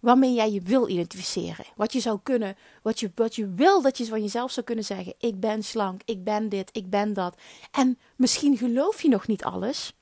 waarmee 0.00 0.32
jij 0.32 0.50
je 0.50 0.60
wil 0.60 0.88
identificeren. 0.88 1.64
Wat 1.76 1.92
je 1.92 2.00
zou 2.00 2.18
kunnen, 2.22 2.56
wat 2.82 3.00
je, 3.00 3.10
wat 3.14 3.34
je 3.34 3.52
wil 3.54 3.82
dat 3.82 3.98
je 3.98 4.06
van 4.06 4.22
jezelf 4.22 4.50
zou 4.50 4.66
kunnen 4.66 4.84
zeggen. 4.84 5.14
Ik 5.18 5.40
ben 5.40 5.62
slank, 5.62 6.00
ik 6.04 6.24
ben 6.24 6.48
dit, 6.48 6.68
ik 6.72 6.90
ben 6.90 7.12
dat. 7.12 7.34
En 7.70 7.98
misschien 8.16 8.56
geloof 8.56 9.02
je 9.02 9.08
nog 9.08 9.26
niet 9.26 9.44
alles. 9.44 9.95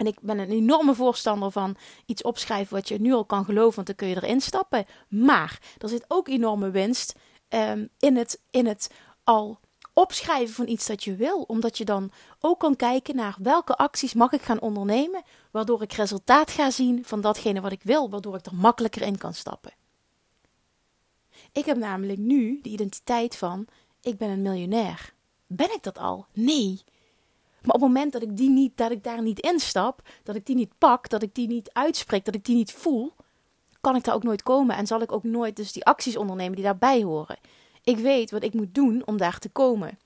En 0.00 0.06
ik 0.06 0.20
ben 0.20 0.38
een 0.38 0.50
enorme 0.50 0.94
voorstander 0.94 1.50
van 1.50 1.76
iets 2.06 2.22
opschrijven 2.22 2.74
wat 2.74 2.88
je 2.88 3.00
nu 3.00 3.12
al 3.12 3.24
kan 3.24 3.44
geloven, 3.44 3.74
want 3.74 3.86
dan 3.86 3.96
kun 3.96 4.08
je 4.08 4.16
erin 4.16 4.40
stappen. 4.40 4.86
Maar 5.08 5.60
er 5.78 5.88
zit 5.88 6.04
ook 6.08 6.28
enorme 6.28 6.70
winst 6.70 7.14
um, 7.48 7.88
in, 7.98 8.16
het, 8.16 8.40
in 8.50 8.66
het 8.66 8.90
al 9.24 9.60
opschrijven 9.92 10.54
van 10.54 10.68
iets 10.68 10.86
dat 10.86 11.04
je 11.04 11.16
wil. 11.16 11.42
Omdat 11.42 11.78
je 11.78 11.84
dan 11.84 12.12
ook 12.40 12.58
kan 12.58 12.76
kijken 12.76 13.16
naar 13.16 13.36
welke 13.42 13.76
acties 13.76 14.14
mag 14.14 14.32
ik 14.32 14.42
gaan 14.42 14.60
ondernemen, 14.60 15.22
waardoor 15.50 15.82
ik 15.82 15.92
resultaat 15.92 16.50
ga 16.50 16.70
zien 16.70 17.04
van 17.04 17.20
datgene 17.20 17.60
wat 17.60 17.72
ik 17.72 17.82
wil, 17.82 18.10
waardoor 18.10 18.36
ik 18.36 18.46
er 18.46 18.54
makkelijker 18.54 19.02
in 19.02 19.18
kan 19.18 19.34
stappen. 19.34 19.72
Ik 21.52 21.64
heb 21.64 21.76
namelijk 21.76 22.18
nu 22.18 22.58
de 22.62 22.68
identiteit 22.68 23.36
van 23.36 23.66
ik 24.00 24.18
ben 24.18 24.28
een 24.28 24.42
miljonair. 24.42 25.12
Ben 25.46 25.74
ik 25.74 25.82
dat 25.82 25.98
al? 25.98 26.26
Nee. 26.32 26.82
Maar 27.62 27.74
op 27.74 27.80
het 27.80 27.90
moment 27.90 28.12
dat 28.12 28.22
ik, 28.22 28.36
die 28.36 28.50
niet, 28.50 28.76
dat 28.76 28.90
ik 28.90 29.04
daar 29.04 29.22
niet 29.22 29.40
instap, 29.40 30.02
dat 30.22 30.36
ik 30.36 30.46
die 30.46 30.56
niet 30.56 30.78
pak, 30.78 31.08
dat 31.08 31.22
ik 31.22 31.34
die 31.34 31.48
niet 31.48 31.70
uitspreek, 31.72 32.24
dat 32.24 32.34
ik 32.34 32.44
die 32.44 32.56
niet 32.56 32.72
voel, 32.72 33.12
kan 33.80 33.96
ik 33.96 34.04
daar 34.04 34.14
ook 34.14 34.22
nooit 34.22 34.42
komen 34.42 34.76
en 34.76 34.86
zal 34.86 35.00
ik 35.00 35.12
ook 35.12 35.24
nooit 35.24 35.56
dus 35.56 35.72
die 35.72 35.84
acties 35.84 36.16
ondernemen 36.16 36.54
die 36.54 36.64
daarbij 36.64 37.02
horen. 37.02 37.38
Ik 37.84 37.98
weet 37.98 38.30
wat 38.30 38.42
ik 38.42 38.54
moet 38.54 38.74
doen 38.74 39.02
om 39.06 39.16
daar 39.16 39.38
te 39.38 39.48
komen. 39.48 39.98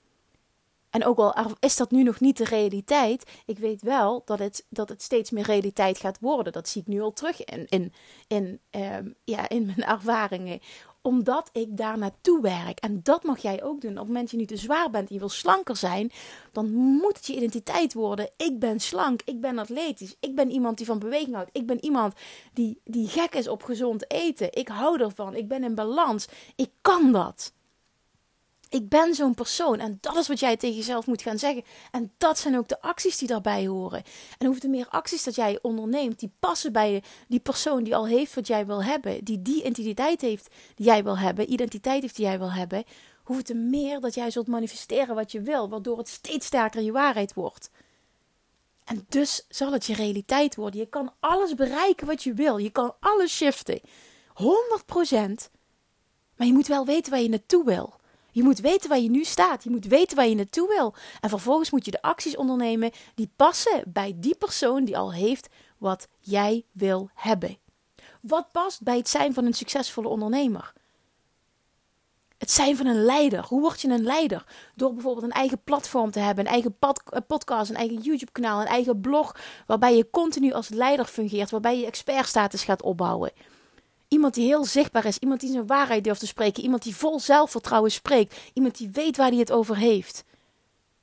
En 0.89 1.05
ook 1.05 1.17
al 1.17 1.55
is 1.59 1.75
dat 1.75 1.91
nu 1.91 2.03
nog 2.03 2.19
niet 2.19 2.37
de 2.37 2.43
realiteit, 2.43 3.31
ik 3.45 3.57
weet 3.57 3.81
wel 3.81 4.21
dat 4.25 4.39
het, 4.39 4.65
dat 4.69 4.89
het 4.89 5.01
steeds 5.01 5.31
meer 5.31 5.43
realiteit 5.43 5.97
gaat 5.97 6.19
worden. 6.19 6.53
Dat 6.53 6.69
zie 6.69 6.81
ik 6.81 6.87
nu 6.87 7.01
al 7.01 7.13
terug 7.13 7.43
in, 7.43 7.65
in, 7.67 7.93
in, 8.27 8.59
um, 8.71 9.15
ja, 9.23 9.49
in 9.49 9.65
mijn 9.65 9.83
ervaringen 9.95 10.59
omdat 11.05 11.49
ik 11.51 11.77
daar 11.77 11.97
naartoe 11.97 12.41
werk. 12.41 12.79
En 12.79 12.99
dat 13.03 13.23
mag 13.23 13.39
jij 13.39 13.63
ook 13.63 13.81
doen. 13.81 13.91
Op 13.91 13.97
het 13.97 14.07
moment 14.07 14.21
dat 14.21 14.31
je 14.31 14.37
niet 14.37 14.47
te 14.47 14.57
zwaar 14.57 14.89
bent 14.89 15.07
en 15.07 15.13
je 15.13 15.19
wil 15.19 15.29
slanker 15.29 15.75
zijn, 15.75 16.11
dan 16.51 16.73
moet 16.73 17.15
het 17.15 17.25
je 17.27 17.35
identiteit 17.35 17.93
worden. 17.93 18.29
Ik 18.37 18.59
ben 18.59 18.79
slank, 18.79 19.21
ik 19.25 19.41
ben 19.41 19.59
atletisch, 19.59 20.15
ik 20.19 20.35
ben 20.35 20.51
iemand 20.51 20.77
die 20.77 20.85
van 20.85 20.99
beweging 20.99 21.35
houdt. 21.35 21.49
Ik 21.53 21.65
ben 21.65 21.83
iemand 21.83 22.13
die, 22.53 22.81
die 22.83 23.07
gek 23.07 23.35
is 23.35 23.47
op 23.47 23.63
gezond 23.63 24.11
eten. 24.11 24.53
Ik 24.53 24.67
hou 24.67 25.01
ervan, 25.01 25.35
ik 25.35 25.47
ben 25.47 25.63
in 25.63 25.75
balans. 25.75 26.27
Ik 26.55 26.69
kan 26.81 27.11
dat. 27.11 27.53
Ik 28.69 28.89
ben 28.89 29.15
zo'n 29.15 29.33
persoon 29.33 29.79
en 29.79 29.97
dat 30.01 30.15
is 30.15 30.27
wat 30.27 30.39
jij 30.39 30.57
tegen 30.57 30.75
jezelf 30.75 31.07
moet 31.07 31.21
gaan 31.21 31.39
zeggen. 31.39 31.63
En 31.91 32.13
dat 32.17 32.37
zijn 32.37 32.57
ook 32.57 32.67
de 32.67 32.81
acties 32.81 33.17
die 33.17 33.27
daarbij 33.27 33.67
horen. 33.67 34.03
En 34.37 34.47
hoeveel 34.47 34.69
meer 34.69 34.87
acties 34.89 35.23
dat 35.23 35.35
jij 35.35 35.59
onderneemt, 35.61 36.19
die 36.19 36.31
passen 36.39 36.71
bij 36.71 37.03
die 37.27 37.39
persoon 37.39 37.83
die 37.83 37.95
al 37.95 38.07
heeft 38.07 38.33
wat 38.33 38.47
jij 38.47 38.65
wil 38.65 38.83
hebben, 38.83 39.23
die 39.23 39.41
die 39.41 39.63
identiteit 39.63 40.21
heeft 40.21 40.53
die 40.75 40.85
jij 40.85 41.03
wil 41.03 41.17
hebben, 41.17 41.51
identiteit 41.51 42.01
heeft 42.01 42.15
die 42.15 42.25
jij 42.25 42.37
wil 42.39 42.51
hebben, 42.51 42.83
hoeveel 43.23 43.55
meer 43.55 43.99
dat 43.99 44.13
jij 44.13 44.31
zult 44.31 44.47
manifesteren 44.47 45.15
wat 45.15 45.31
je 45.31 45.41
wil, 45.41 45.69
waardoor 45.69 45.97
het 45.97 46.09
steeds 46.09 46.45
sterker 46.45 46.81
je 46.81 46.91
waarheid 46.91 47.33
wordt. 47.33 47.69
En 48.85 49.05
dus 49.09 49.45
zal 49.49 49.71
het 49.71 49.85
je 49.85 49.93
realiteit 49.93 50.55
worden. 50.55 50.79
Je 50.79 50.85
kan 50.85 51.13
alles 51.19 51.53
bereiken 51.55 52.07
wat 52.07 52.23
je 52.23 52.33
wil. 52.33 52.57
Je 52.57 52.69
kan 52.69 52.95
alles 52.99 53.35
shiften. 53.35 53.81
100%. 53.81 53.83
Maar 56.35 56.47
je 56.47 56.53
moet 56.53 56.67
wel 56.67 56.85
weten 56.85 57.11
waar 57.11 57.21
je 57.21 57.29
naartoe 57.29 57.65
wil. 57.65 57.93
Je 58.35 58.43
moet 58.43 58.59
weten 58.59 58.89
waar 58.89 58.99
je 58.99 59.09
nu 59.09 59.23
staat. 59.23 59.63
Je 59.63 59.69
moet 59.69 59.85
weten 59.85 60.15
waar 60.15 60.27
je 60.27 60.35
naartoe 60.35 60.67
wil. 60.67 60.93
En 61.19 61.29
vervolgens 61.29 61.71
moet 61.71 61.85
je 61.85 61.91
de 61.91 62.01
acties 62.01 62.35
ondernemen 62.35 62.91
die 63.13 63.29
passen 63.35 63.83
bij 63.87 64.13
die 64.15 64.35
persoon 64.35 64.85
die 64.85 64.97
al 64.97 65.13
heeft 65.13 65.47
wat 65.77 66.07
jij 66.19 66.65
wil 66.71 67.09
hebben. 67.13 67.57
Wat 68.21 68.51
past 68.51 68.83
bij 68.83 68.97
het 68.97 69.09
zijn 69.09 69.33
van 69.33 69.45
een 69.45 69.53
succesvolle 69.53 70.07
ondernemer? 70.07 70.73
Het 72.37 72.51
zijn 72.51 72.77
van 72.77 72.85
een 72.85 73.05
leider. 73.05 73.45
Hoe 73.45 73.61
word 73.61 73.81
je 73.81 73.87
een 73.87 74.03
leider? 74.03 74.45
Door 74.75 74.93
bijvoorbeeld 74.93 75.25
een 75.25 75.31
eigen 75.31 75.63
platform 75.63 76.11
te 76.11 76.19
hebben, 76.19 76.45
een 76.45 76.51
eigen 76.51 76.75
eh, 76.79 77.19
podcast, 77.27 77.69
een 77.69 77.75
eigen 77.75 78.01
YouTube-kanaal, 78.01 78.61
een 78.61 78.67
eigen 78.67 79.01
blog, 79.01 79.35
waarbij 79.67 79.95
je 79.95 80.09
continu 80.09 80.51
als 80.51 80.69
leider 80.69 81.05
fungeert, 81.05 81.49
waarbij 81.51 81.79
je 81.79 81.85
expertstatus 81.85 82.63
gaat 82.63 82.81
opbouwen. 82.81 83.31
Iemand 84.07 84.33
die 84.33 84.45
heel 84.45 84.65
zichtbaar 84.65 85.05
is, 85.05 85.17
iemand 85.17 85.39
die 85.39 85.51
zijn 85.51 85.67
waarheid 85.67 86.03
durft 86.03 86.19
te 86.19 86.27
spreken, 86.27 86.63
iemand 86.63 86.83
die 86.83 86.95
vol 86.95 87.19
zelfvertrouwen 87.19 87.91
spreekt, 87.91 88.35
iemand 88.53 88.77
die 88.77 88.89
weet 88.89 89.17
waar 89.17 89.29
hij 89.29 89.39
het 89.39 89.51
over 89.51 89.77
heeft. 89.77 90.23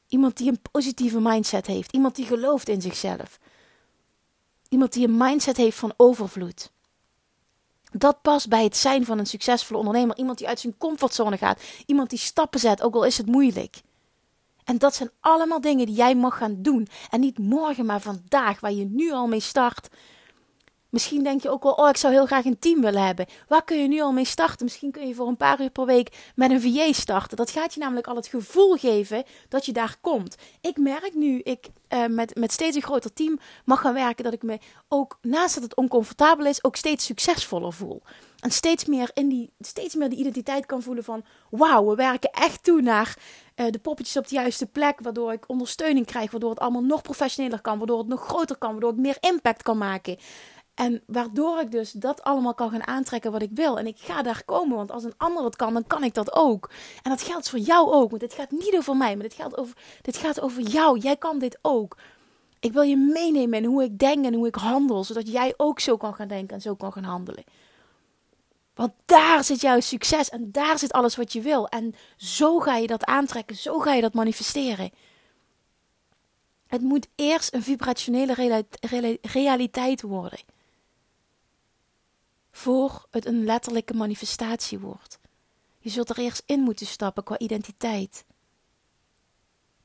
Iemand 0.08 0.36
die 0.36 0.48
een 0.48 0.60
positieve 0.72 1.20
mindset 1.20 1.66
heeft, 1.66 1.92
iemand 1.92 2.14
die 2.14 2.26
gelooft 2.26 2.68
in 2.68 2.82
zichzelf. 2.82 3.38
Iemand 4.68 4.92
die 4.92 5.08
een 5.08 5.16
mindset 5.16 5.56
heeft 5.56 5.78
van 5.78 5.94
overvloed. 5.96 6.70
Dat 7.92 8.22
past 8.22 8.48
bij 8.48 8.64
het 8.64 8.76
zijn 8.76 9.04
van 9.04 9.18
een 9.18 9.26
succesvolle 9.26 9.78
ondernemer. 9.78 10.16
Iemand 10.16 10.38
die 10.38 10.48
uit 10.48 10.60
zijn 10.60 10.76
comfortzone 10.78 11.38
gaat. 11.38 11.62
Iemand 11.86 12.10
die 12.10 12.18
stappen 12.18 12.60
zet, 12.60 12.82
ook 12.82 12.94
al 12.94 13.04
is 13.04 13.18
het 13.18 13.26
moeilijk. 13.26 13.82
En 14.64 14.78
dat 14.78 14.94
zijn 14.94 15.10
allemaal 15.20 15.60
dingen 15.60 15.86
die 15.86 15.94
jij 15.94 16.14
mag 16.14 16.36
gaan 16.36 16.62
doen. 16.62 16.88
En 17.10 17.20
niet 17.20 17.38
morgen, 17.38 17.86
maar 17.86 18.00
vandaag, 18.00 18.60
waar 18.60 18.72
je 18.72 18.84
nu 18.84 19.12
al 19.12 19.26
mee 19.26 19.40
start. 19.40 19.88
Misschien 20.92 21.22
denk 21.22 21.42
je 21.42 21.50
ook 21.50 21.62
wel, 21.62 21.72
oh, 21.72 21.88
ik 21.88 21.96
zou 21.96 22.12
heel 22.12 22.26
graag 22.26 22.44
een 22.44 22.58
team 22.58 22.80
willen 22.80 23.06
hebben. 23.06 23.26
Waar 23.48 23.64
kun 23.64 23.82
je 23.82 23.88
nu 23.88 24.00
al 24.00 24.12
mee 24.12 24.24
starten? 24.24 24.64
Misschien 24.64 24.90
kun 24.90 25.08
je 25.08 25.14
voor 25.14 25.28
een 25.28 25.36
paar 25.36 25.60
uur 25.60 25.70
per 25.70 25.86
week 25.86 26.32
met 26.34 26.50
een 26.50 26.60
VA 26.60 26.92
starten. 26.92 27.36
Dat 27.36 27.50
gaat 27.50 27.74
je 27.74 27.80
namelijk 27.80 28.06
al 28.06 28.16
het 28.16 28.26
gevoel 28.26 28.76
geven 28.76 29.24
dat 29.48 29.66
je 29.66 29.72
daar 29.72 29.96
komt. 30.00 30.36
Ik 30.60 30.76
merk 30.76 31.14
nu, 31.14 31.38
ik 31.38 31.66
uh, 31.88 32.06
met, 32.06 32.34
met 32.34 32.52
steeds 32.52 32.76
een 32.76 32.82
groter 32.82 33.12
team 33.12 33.38
mag 33.64 33.80
gaan 33.80 33.94
werken, 33.94 34.24
dat 34.24 34.32
ik 34.32 34.42
me 34.42 34.58
ook, 34.88 35.18
naast 35.22 35.54
dat 35.54 35.62
het 35.62 35.76
oncomfortabel 35.76 36.46
is, 36.46 36.64
ook 36.64 36.76
steeds 36.76 37.04
succesvoller 37.04 37.72
voel. 37.72 38.02
En 38.40 38.50
steeds 38.50 38.84
meer, 38.84 39.10
in 39.14 39.28
die, 39.28 39.50
steeds 39.60 39.94
meer 39.94 40.08
die 40.08 40.18
identiteit 40.18 40.66
kan 40.66 40.82
voelen 40.82 41.04
van, 41.04 41.24
wauw, 41.50 41.86
we 41.86 41.94
werken 41.94 42.30
echt 42.30 42.64
toe 42.64 42.82
naar 42.82 43.16
uh, 43.56 43.66
de 43.70 43.78
poppetjes 43.78 44.16
op 44.16 44.28
de 44.28 44.34
juiste 44.34 44.66
plek, 44.66 45.00
waardoor 45.00 45.32
ik 45.32 45.48
ondersteuning 45.48 46.06
krijg, 46.06 46.30
waardoor 46.30 46.50
het 46.50 46.58
allemaal 46.58 46.82
nog 46.82 47.02
professioneler 47.02 47.60
kan, 47.60 47.78
waardoor 47.78 47.98
het 47.98 48.08
nog 48.08 48.24
groter 48.24 48.56
kan, 48.56 48.70
waardoor 48.70 48.90
ik 48.90 48.96
meer 48.96 49.16
impact 49.20 49.62
kan 49.62 49.78
maken. 49.78 50.16
En 50.74 51.02
waardoor 51.06 51.60
ik 51.60 51.70
dus 51.70 51.92
dat 51.92 52.22
allemaal 52.22 52.54
kan 52.54 52.70
gaan 52.70 52.86
aantrekken 52.86 53.32
wat 53.32 53.42
ik 53.42 53.50
wil. 53.52 53.78
En 53.78 53.86
ik 53.86 53.98
ga 53.98 54.22
daar 54.22 54.44
komen, 54.44 54.76
want 54.76 54.90
als 54.90 55.04
een 55.04 55.14
ander 55.16 55.44
het 55.44 55.56
kan, 55.56 55.72
dan 55.72 55.86
kan 55.86 56.04
ik 56.04 56.14
dat 56.14 56.32
ook. 56.34 56.70
En 57.02 57.10
dat 57.10 57.22
geldt 57.22 57.48
voor 57.48 57.58
jou 57.58 57.92
ook, 57.92 58.08
want 58.10 58.22
dit 58.22 58.32
gaat 58.32 58.50
niet 58.50 58.74
over 58.76 58.96
mij, 58.96 59.14
maar 59.14 59.28
dit, 59.28 59.34
gaat 59.34 59.56
over, 59.56 59.76
dit 60.02 60.16
gaat 60.16 60.40
over 60.40 60.62
jou. 60.62 60.98
Jij 60.98 61.16
kan 61.16 61.38
dit 61.38 61.58
ook. 61.62 61.96
Ik 62.60 62.72
wil 62.72 62.82
je 62.82 62.96
meenemen 62.96 63.58
in 63.58 63.64
hoe 63.64 63.82
ik 63.82 63.98
denk 63.98 64.24
en 64.24 64.34
hoe 64.34 64.46
ik 64.46 64.54
handel, 64.54 65.04
zodat 65.04 65.28
jij 65.28 65.54
ook 65.56 65.80
zo 65.80 65.96
kan 65.96 66.14
gaan 66.14 66.28
denken 66.28 66.54
en 66.54 66.62
zo 66.62 66.74
kan 66.74 66.92
gaan 66.92 67.04
handelen. 67.04 67.44
Want 68.74 68.92
daar 69.04 69.44
zit 69.44 69.60
jouw 69.60 69.80
succes 69.80 70.28
en 70.28 70.52
daar 70.52 70.78
zit 70.78 70.92
alles 70.92 71.16
wat 71.16 71.32
je 71.32 71.40
wil. 71.40 71.68
En 71.68 71.94
zo 72.16 72.58
ga 72.58 72.76
je 72.76 72.86
dat 72.86 73.04
aantrekken, 73.04 73.56
zo 73.56 73.78
ga 73.78 73.94
je 73.94 74.00
dat 74.00 74.14
manifesteren. 74.14 74.90
Het 76.66 76.80
moet 76.80 77.08
eerst 77.14 77.54
een 77.54 77.62
vibrationele 77.62 78.64
realiteit 79.22 80.02
worden 80.02 80.38
voor 82.52 83.06
het 83.10 83.26
een 83.26 83.44
letterlijke 83.44 83.94
manifestatie 83.94 84.78
wordt. 84.78 85.18
Je 85.78 85.90
zult 85.90 86.10
er 86.10 86.18
eerst 86.18 86.42
in 86.46 86.60
moeten 86.60 86.86
stappen 86.86 87.24
qua 87.24 87.38
identiteit. 87.38 88.24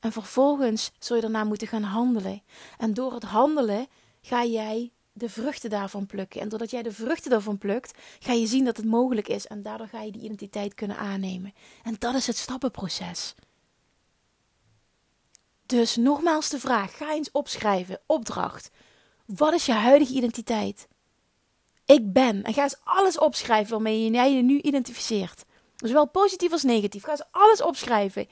En 0.00 0.12
vervolgens 0.12 0.92
zul 0.98 1.16
je 1.16 1.22
daarna 1.22 1.44
moeten 1.44 1.68
gaan 1.68 1.82
handelen. 1.82 2.42
En 2.78 2.94
door 2.94 3.12
het 3.12 3.22
handelen 3.22 3.86
ga 4.20 4.44
jij 4.44 4.92
de 5.12 5.30
vruchten 5.30 5.70
daarvan 5.70 6.06
plukken. 6.06 6.40
En 6.40 6.48
doordat 6.48 6.70
jij 6.70 6.82
de 6.82 6.92
vruchten 6.92 7.30
daarvan 7.30 7.58
plukt, 7.58 7.98
ga 8.18 8.32
je 8.32 8.46
zien 8.46 8.64
dat 8.64 8.76
het 8.76 8.86
mogelijk 8.86 9.28
is. 9.28 9.46
En 9.46 9.62
daardoor 9.62 9.88
ga 9.88 10.02
je 10.02 10.12
die 10.12 10.22
identiteit 10.22 10.74
kunnen 10.74 10.96
aannemen. 10.96 11.54
En 11.82 11.96
dat 11.98 12.14
is 12.14 12.26
het 12.26 12.36
stappenproces. 12.36 13.34
Dus 15.66 15.96
nogmaals 15.96 16.48
de 16.48 16.58
vraag: 16.60 16.96
ga 16.96 17.12
eens 17.12 17.30
opschrijven. 17.30 18.00
Opdracht. 18.06 18.70
Wat 19.24 19.52
is 19.52 19.66
je 19.66 19.72
huidige 19.72 20.14
identiteit? 20.14 20.88
Ik 21.94 22.12
ben. 22.12 22.42
En 22.42 22.54
ga 22.54 22.62
eens 22.62 22.80
alles 22.84 23.18
opschrijven 23.18 23.70
waarmee 23.70 24.10
jij 24.10 24.32
je 24.32 24.42
nu 24.42 24.60
identificeert. 24.60 25.44
Zowel 25.76 26.08
positief 26.08 26.52
als 26.52 26.62
negatief. 26.62 27.04
Ga 27.04 27.10
eens 27.10 27.24
alles 27.30 27.62
opschrijven. 27.62 28.28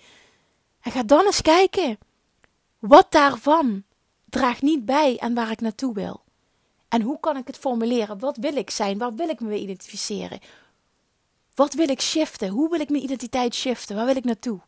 En 0.80 0.92
ga 0.92 1.02
dan 1.02 1.24
eens 1.24 1.42
kijken. 1.42 1.98
Wat 2.78 3.12
daarvan 3.12 3.84
draagt 4.24 4.62
niet 4.62 4.84
bij 4.84 5.16
aan 5.18 5.34
waar 5.34 5.50
ik 5.50 5.60
naartoe 5.60 5.94
wil. 5.94 6.22
En 6.88 7.02
hoe 7.02 7.20
kan 7.20 7.36
ik 7.36 7.46
het 7.46 7.56
formuleren? 7.56 8.18
Wat 8.18 8.36
wil 8.36 8.56
ik 8.56 8.70
zijn? 8.70 8.98
Waar 8.98 9.14
wil 9.14 9.28
ik 9.28 9.40
me 9.40 9.58
identificeren? 9.58 10.40
Wat 11.54 11.74
wil 11.74 11.88
ik 11.88 12.00
shiften? 12.00 12.48
Hoe 12.48 12.70
wil 12.70 12.80
ik 12.80 12.90
mijn 12.90 13.02
identiteit 13.02 13.54
shiften? 13.54 13.96
Waar 13.96 14.06
wil 14.06 14.16
ik 14.16 14.24
naartoe? 14.24 14.60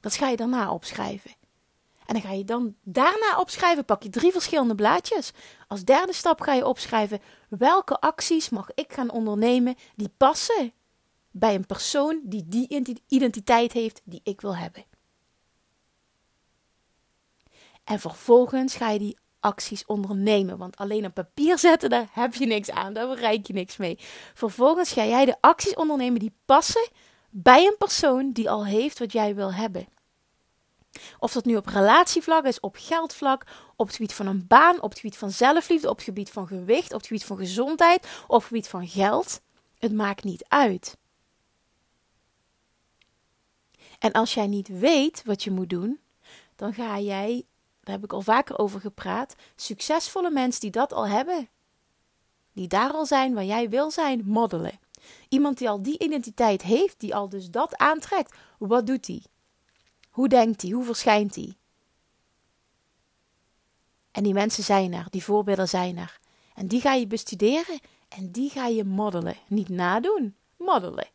Dat 0.00 0.14
ga 0.14 0.28
je 0.28 0.36
daarna 0.36 0.72
opschrijven. 0.72 1.30
En 2.12 2.20
dan 2.20 2.30
ga 2.30 2.36
je 2.36 2.44
dan 2.44 2.74
daarna 2.82 3.38
opschrijven, 3.38 3.84
pak 3.84 4.02
je 4.02 4.08
drie 4.08 4.32
verschillende 4.32 4.74
blaadjes. 4.74 5.32
Als 5.68 5.84
derde 5.84 6.12
stap 6.12 6.40
ga 6.40 6.54
je 6.54 6.66
opschrijven 6.66 7.20
welke 7.48 8.00
acties 8.00 8.48
mag 8.48 8.68
ik 8.74 8.92
gaan 8.92 9.10
ondernemen 9.10 9.74
die 9.96 10.12
passen 10.16 10.72
bij 11.30 11.54
een 11.54 11.66
persoon 11.66 12.20
die 12.24 12.48
die 12.48 13.00
identiteit 13.08 13.72
heeft 13.72 14.00
die 14.04 14.20
ik 14.22 14.40
wil 14.40 14.56
hebben. 14.56 14.84
En 17.84 17.98
vervolgens 18.00 18.74
ga 18.74 18.90
je 18.90 18.98
die 18.98 19.18
acties 19.40 19.86
ondernemen. 19.86 20.58
Want 20.58 20.76
alleen 20.76 21.06
op 21.06 21.14
papier 21.14 21.58
zetten, 21.58 21.90
daar 21.90 22.08
heb 22.10 22.34
je 22.34 22.46
niks 22.46 22.70
aan. 22.70 22.92
Daar 22.92 23.08
bereik 23.08 23.46
je 23.46 23.52
niks 23.52 23.76
mee. 23.76 23.98
Vervolgens 24.34 24.92
ga 24.92 25.04
jij 25.04 25.24
de 25.24 25.36
acties 25.40 25.74
ondernemen 25.74 26.20
die 26.20 26.34
passen 26.44 26.88
bij 27.30 27.66
een 27.66 27.76
persoon 27.78 28.32
die 28.32 28.50
al 28.50 28.66
heeft 28.66 28.98
wat 28.98 29.12
jij 29.12 29.34
wil 29.34 29.54
hebben. 29.54 29.86
Of 31.18 31.32
dat 31.32 31.44
nu 31.44 31.56
op 31.56 31.66
relatievlak 31.66 32.44
is, 32.44 32.60
op 32.60 32.76
geldvlak, 32.78 33.46
op 33.76 33.86
het 33.86 33.96
gebied 33.96 34.14
van 34.14 34.26
een 34.26 34.46
baan, 34.46 34.82
op 34.82 34.90
het 34.90 34.98
gebied 34.98 35.16
van 35.16 35.30
zelfliefde, 35.30 35.88
op 35.88 35.96
het 35.96 36.04
gebied 36.04 36.30
van 36.30 36.46
gewicht, 36.46 36.92
op 36.92 36.98
het 36.98 37.06
gebied 37.06 37.24
van 37.24 37.36
gezondheid, 37.36 38.22
op 38.26 38.38
het 38.38 38.48
gebied 38.48 38.68
van 38.68 38.88
geld. 38.88 39.40
Het 39.78 39.92
maakt 39.92 40.24
niet 40.24 40.44
uit. 40.48 40.96
En 43.98 44.12
als 44.12 44.34
jij 44.34 44.46
niet 44.46 44.68
weet 44.68 45.22
wat 45.24 45.42
je 45.42 45.50
moet 45.50 45.70
doen, 45.70 46.00
dan 46.56 46.74
ga 46.74 46.98
jij 46.98 47.44
daar 47.82 47.94
heb 47.94 48.04
ik 48.04 48.12
al 48.12 48.22
vaker 48.22 48.58
over 48.58 48.80
gepraat, 48.80 49.34
succesvolle 49.56 50.30
mensen 50.30 50.60
die 50.60 50.70
dat 50.70 50.92
al 50.92 51.08
hebben, 51.08 51.48
die 52.52 52.68
daar 52.68 52.92
al 52.92 53.06
zijn 53.06 53.34
waar 53.34 53.44
jij 53.44 53.68
wil 53.68 53.90
zijn, 53.90 54.22
moddelen. 54.24 54.80
Iemand 55.28 55.58
die 55.58 55.68
al 55.68 55.82
die 55.82 55.98
identiteit 55.98 56.62
heeft, 56.62 57.00
die 57.00 57.14
al 57.14 57.28
dus 57.28 57.50
dat 57.50 57.76
aantrekt, 57.76 58.36
wat 58.58 58.86
doet 58.86 59.06
hij? 59.06 59.22
Hoe 60.12 60.28
denkt 60.28 60.62
hij? 60.62 60.70
Hoe 60.70 60.84
verschijnt 60.84 61.34
hij? 61.34 61.56
En 64.10 64.22
die 64.22 64.32
mensen 64.32 64.64
zijn 64.64 64.92
er, 64.92 65.06
die 65.10 65.24
voorbeelden 65.24 65.68
zijn 65.68 65.96
er. 65.96 66.20
En 66.54 66.66
die 66.66 66.80
ga 66.80 66.94
je 66.94 67.06
bestuderen 67.06 67.80
en 68.08 68.30
die 68.30 68.50
ga 68.50 68.66
je 68.66 68.84
moddelen. 68.84 69.36
Niet 69.46 69.68
nadoen, 69.68 70.36
moddelen. 70.56 71.08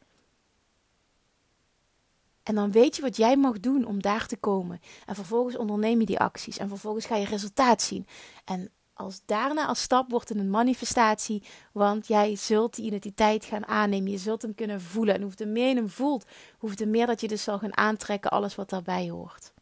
En 2.43 2.55
dan 2.55 2.71
weet 2.71 2.95
je 2.95 3.01
wat 3.01 3.17
jij 3.17 3.37
mag 3.37 3.59
doen 3.59 3.85
om 3.85 4.01
daar 4.01 4.27
te 4.27 4.37
komen. 4.37 4.79
En 5.05 5.15
vervolgens 5.15 5.57
onderneem 5.57 5.99
je 5.99 6.05
die 6.05 6.19
acties. 6.19 6.57
En 6.57 6.69
vervolgens 6.69 7.05
ga 7.05 7.15
je 7.15 7.25
resultaat 7.25 7.81
zien. 7.81 8.07
En 8.45 8.71
als 8.97 9.21
daarna 9.25 9.65
als 9.65 9.81
stap 9.81 10.09
wordt 10.09 10.29
het 10.29 10.37
een 10.37 10.49
manifestatie. 10.49 11.43
Want 11.71 12.07
jij 12.07 12.35
zult 12.35 12.75
die 12.75 12.85
identiteit 12.85 13.45
gaan 13.45 13.67
aannemen. 13.67 14.11
Je 14.11 14.17
zult 14.17 14.41
hem 14.41 14.55
kunnen 14.55 14.81
voelen. 14.81 15.15
En 15.15 15.21
hoeveel 15.21 15.47
meer 15.47 15.67
je 15.67 15.75
hem 15.75 15.89
voelt, 15.89 16.25
hoeveel 16.57 16.87
meer 16.87 17.05
dat 17.05 17.21
je 17.21 17.27
dus 17.27 17.43
zal 17.43 17.59
gaan 17.59 17.77
aantrekken. 17.77 18.31
Alles 18.31 18.55
wat 18.55 18.69
daarbij 18.69 19.09
hoort. 19.09 19.53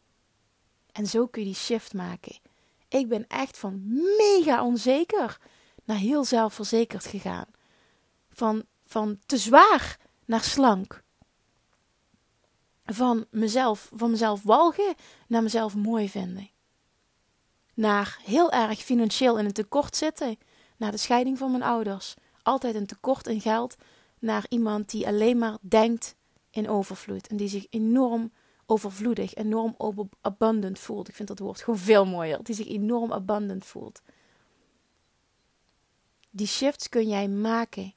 En 0.92 1.06
zo 1.06 1.26
kun 1.26 1.42
je 1.42 1.48
die 1.48 1.56
shift 1.56 1.94
maken. 1.94 2.38
Ik 2.88 3.08
ben 3.08 3.26
echt 3.28 3.58
van 3.58 3.82
mega 4.18 4.64
onzeker 4.64 5.38
naar 5.84 5.96
heel 5.96 6.24
zelfverzekerd 6.24 7.06
gegaan. 7.06 7.46
Van, 8.28 8.64
van 8.86 9.18
te 9.26 9.36
zwaar 9.36 9.98
naar 10.24 10.42
slank 10.42 11.04
van 12.86 13.26
mezelf, 13.30 13.90
van 13.94 14.10
mezelf 14.10 14.42
walgen 14.42 14.94
naar 15.26 15.42
mezelf 15.42 15.74
mooi 15.74 16.08
vinden. 16.08 16.50
Naar 17.76 18.18
heel 18.24 18.50
erg 18.50 18.78
financieel 18.78 19.38
in 19.38 19.44
een 19.44 19.52
tekort 19.52 19.96
zitten, 19.96 20.38
naar 20.76 20.90
de 20.90 20.96
scheiding 20.96 21.38
van 21.38 21.50
mijn 21.50 21.62
ouders, 21.62 22.14
altijd 22.42 22.74
een 22.74 22.86
tekort 22.86 23.26
in 23.26 23.40
geld, 23.40 23.76
naar 24.18 24.46
iemand 24.48 24.90
die 24.90 25.06
alleen 25.06 25.38
maar 25.38 25.56
denkt 25.60 26.14
in 26.50 26.68
overvloed 26.68 27.26
en 27.26 27.36
die 27.36 27.48
zich 27.48 27.66
enorm 27.70 28.32
overvloedig, 28.66 29.34
enorm 29.34 29.76
abundant 30.20 30.78
voelt. 30.78 31.08
Ik 31.08 31.14
vind 31.14 31.28
dat 31.28 31.38
woord 31.38 31.60
gewoon 31.60 31.78
veel 31.78 32.06
mooier, 32.06 32.42
die 32.42 32.54
zich 32.54 32.68
enorm 32.68 33.12
abundant 33.12 33.64
voelt. 33.64 34.02
Die 36.30 36.46
shifts 36.46 36.88
kun 36.88 37.08
jij 37.08 37.28
maken 37.28 37.94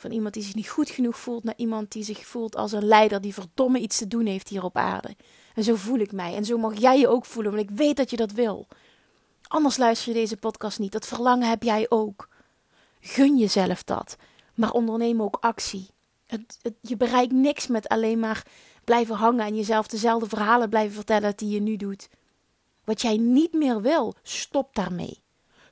van 0.00 0.10
iemand 0.10 0.34
die 0.34 0.42
zich 0.42 0.54
niet 0.54 0.68
goed 0.68 0.90
genoeg 0.90 1.18
voelt 1.18 1.44
naar 1.44 1.56
iemand 1.56 1.92
die 1.92 2.04
zich 2.04 2.26
voelt 2.26 2.56
als 2.56 2.72
een 2.72 2.84
leider 2.84 3.20
die 3.20 3.34
verdomme 3.34 3.78
iets 3.78 3.98
te 3.98 4.08
doen 4.08 4.26
heeft 4.26 4.48
hier 4.48 4.64
op 4.64 4.76
aarde. 4.76 5.16
En 5.54 5.64
zo 5.64 5.74
voel 5.74 5.98
ik 5.98 6.12
mij. 6.12 6.34
En 6.34 6.44
zo 6.44 6.58
mag 6.58 6.78
jij 6.78 6.98
je 6.98 7.08
ook 7.08 7.24
voelen, 7.24 7.52
want 7.52 7.70
ik 7.70 7.76
weet 7.76 7.96
dat 7.96 8.10
je 8.10 8.16
dat 8.16 8.32
wil. 8.32 8.66
Anders 9.48 9.76
luister 9.76 10.08
je 10.12 10.18
deze 10.18 10.36
podcast 10.36 10.78
niet. 10.78 10.92
Dat 10.92 11.06
verlangen 11.06 11.48
heb 11.48 11.62
jij 11.62 11.86
ook. 11.88 12.28
Gun 13.00 13.38
jezelf 13.38 13.84
dat. 13.84 14.16
Maar 14.54 14.70
onderneem 14.70 15.22
ook 15.22 15.36
actie. 15.40 15.90
Het, 16.26 16.58
je 16.80 16.96
bereikt 16.96 17.32
niks 17.32 17.66
met 17.66 17.88
alleen 17.88 18.18
maar 18.18 18.46
blijven 18.84 19.14
hangen 19.14 19.46
en 19.46 19.56
jezelf 19.56 19.86
dezelfde 19.86 20.28
verhalen 20.28 20.68
blijven 20.68 20.94
vertellen 20.94 21.36
die 21.36 21.48
je 21.50 21.60
nu 21.60 21.76
doet. 21.76 22.08
Wat 22.84 23.00
jij 23.02 23.16
niet 23.16 23.52
meer 23.52 23.80
wil, 23.80 24.14
stop 24.22 24.74
daarmee. 24.74 25.20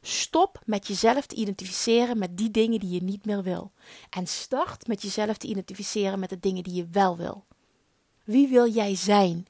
Stop 0.06 0.60
met 0.64 0.86
jezelf 0.86 1.26
te 1.26 1.34
identificeren 1.34 2.18
met 2.18 2.36
die 2.36 2.50
dingen 2.50 2.80
die 2.80 2.90
je 2.90 3.02
niet 3.02 3.24
meer 3.24 3.42
wil. 3.42 3.72
En 4.10 4.26
start 4.26 4.86
met 4.86 5.02
jezelf 5.02 5.36
te 5.36 5.46
identificeren 5.46 6.18
met 6.18 6.28
de 6.28 6.40
dingen 6.40 6.62
die 6.62 6.74
je 6.74 6.88
wel 6.90 7.16
wil. 7.16 7.44
Wie 8.24 8.48
wil 8.48 8.68
jij 8.68 8.96
zijn? 8.96 9.46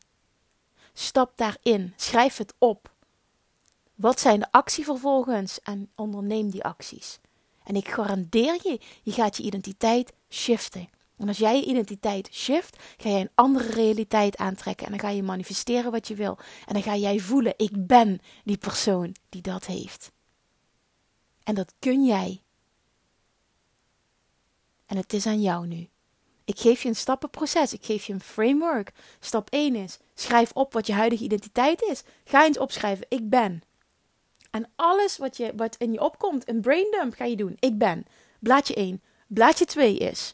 Stap 0.93 1.33
daarin. 1.37 1.93
Schrijf 1.97 2.37
het 2.37 2.55
op. 2.59 2.93
Wat 3.95 4.21
zijn 4.21 4.41
de 4.41 4.47
actievervolgens 4.51 5.61
en 5.61 5.91
onderneem 5.95 6.51
die 6.51 6.65
acties. 6.65 7.19
En 7.65 7.77
ik 7.77 7.89
garandeer 7.89 8.59
je, 8.63 8.81
je 9.03 9.13
gaat 9.13 9.37
je 9.37 9.43
identiteit 9.43 10.13
shiften. 10.29 10.89
En 11.17 11.29
als 11.29 11.39
jij 11.39 11.57
je 11.57 11.67
identiteit 11.67 12.29
shift, 12.33 12.77
ga 12.97 13.09
jij 13.09 13.21
een 13.21 13.31
andere 13.35 13.71
realiteit 13.71 14.37
aantrekken. 14.37 14.87
En 14.87 14.93
dan 14.93 15.01
ga 15.01 15.09
je 15.09 15.23
manifesteren 15.23 15.91
wat 15.91 16.09
je 16.09 16.15
wil. 16.15 16.39
En 16.67 16.73
dan 16.73 16.83
ga 16.83 16.97
jij 16.97 17.19
voelen, 17.19 17.55
ik 17.57 17.87
ben 17.87 18.21
die 18.45 18.59
persoon 18.59 19.15
die 19.29 19.43
dat 19.43 19.67
heeft. 19.67 20.13
En 21.45 21.55
dat 21.55 21.75
kun 21.79 22.05
jij. 22.05 22.43
En 24.87 24.97
het 24.97 25.13
is 25.13 25.27
aan 25.27 25.43
jou 25.43 25.67
nu. 25.67 25.89
Ik 26.45 26.59
geef 26.59 26.83
je 26.83 26.89
een 26.89 26.97
stappenproces. 26.97 27.73
Ik 27.73 27.85
geef 27.85 28.05
je 28.05 28.13
een 28.13 28.21
framework. 28.21 28.93
Stap 29.21 29.51
1 29.51 29.75
is: 29.75 29.99
schrijf 30.15 30.53
op 30.53 30.73
wat 30.73 30.87
je 30.87 30.93
huidige 30.93 31.25
identiteit 31.25 31.83
is. 31.83 32.03
Ga 32.25 32.45
eens 32.45 32.59
opschrijven: 32.59 33.07
ik 33.09 33.29
ben. 33.29 33.63
En 34.51 34.71
alles 34.77 35.17
wat, 35.17 35.37
je, 35.37 35.53
wat 35.57 35.77
in 35.77 35.93
je 35.93 36.01
opkomt, 36.01 36.49
een 36.49 36.61
braindump 36.61 37.15
ga 37.15 37.25
je 37.25 37.37
doen. 37.37 37.57
Ik 37.59 37.79
ben. 37.79 38.07
Blaadje 38.41 38.75
1. 38.75 39.03
Blaadje 39.27 39.65
2 39.65 39.97
is: 39.97 40.33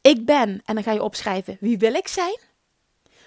ik 0.00 0.24
ben. 0.24 0.62
En 0.64 0.74
dan 0.74 0.84
ga 0.84 0.92
je 0.92 1.02
opschrijven: 1.02 1.56
wie 1.60 1.78
wil 1.78 1.94
ik 1.94 2.08
zijn? 2.08 2.38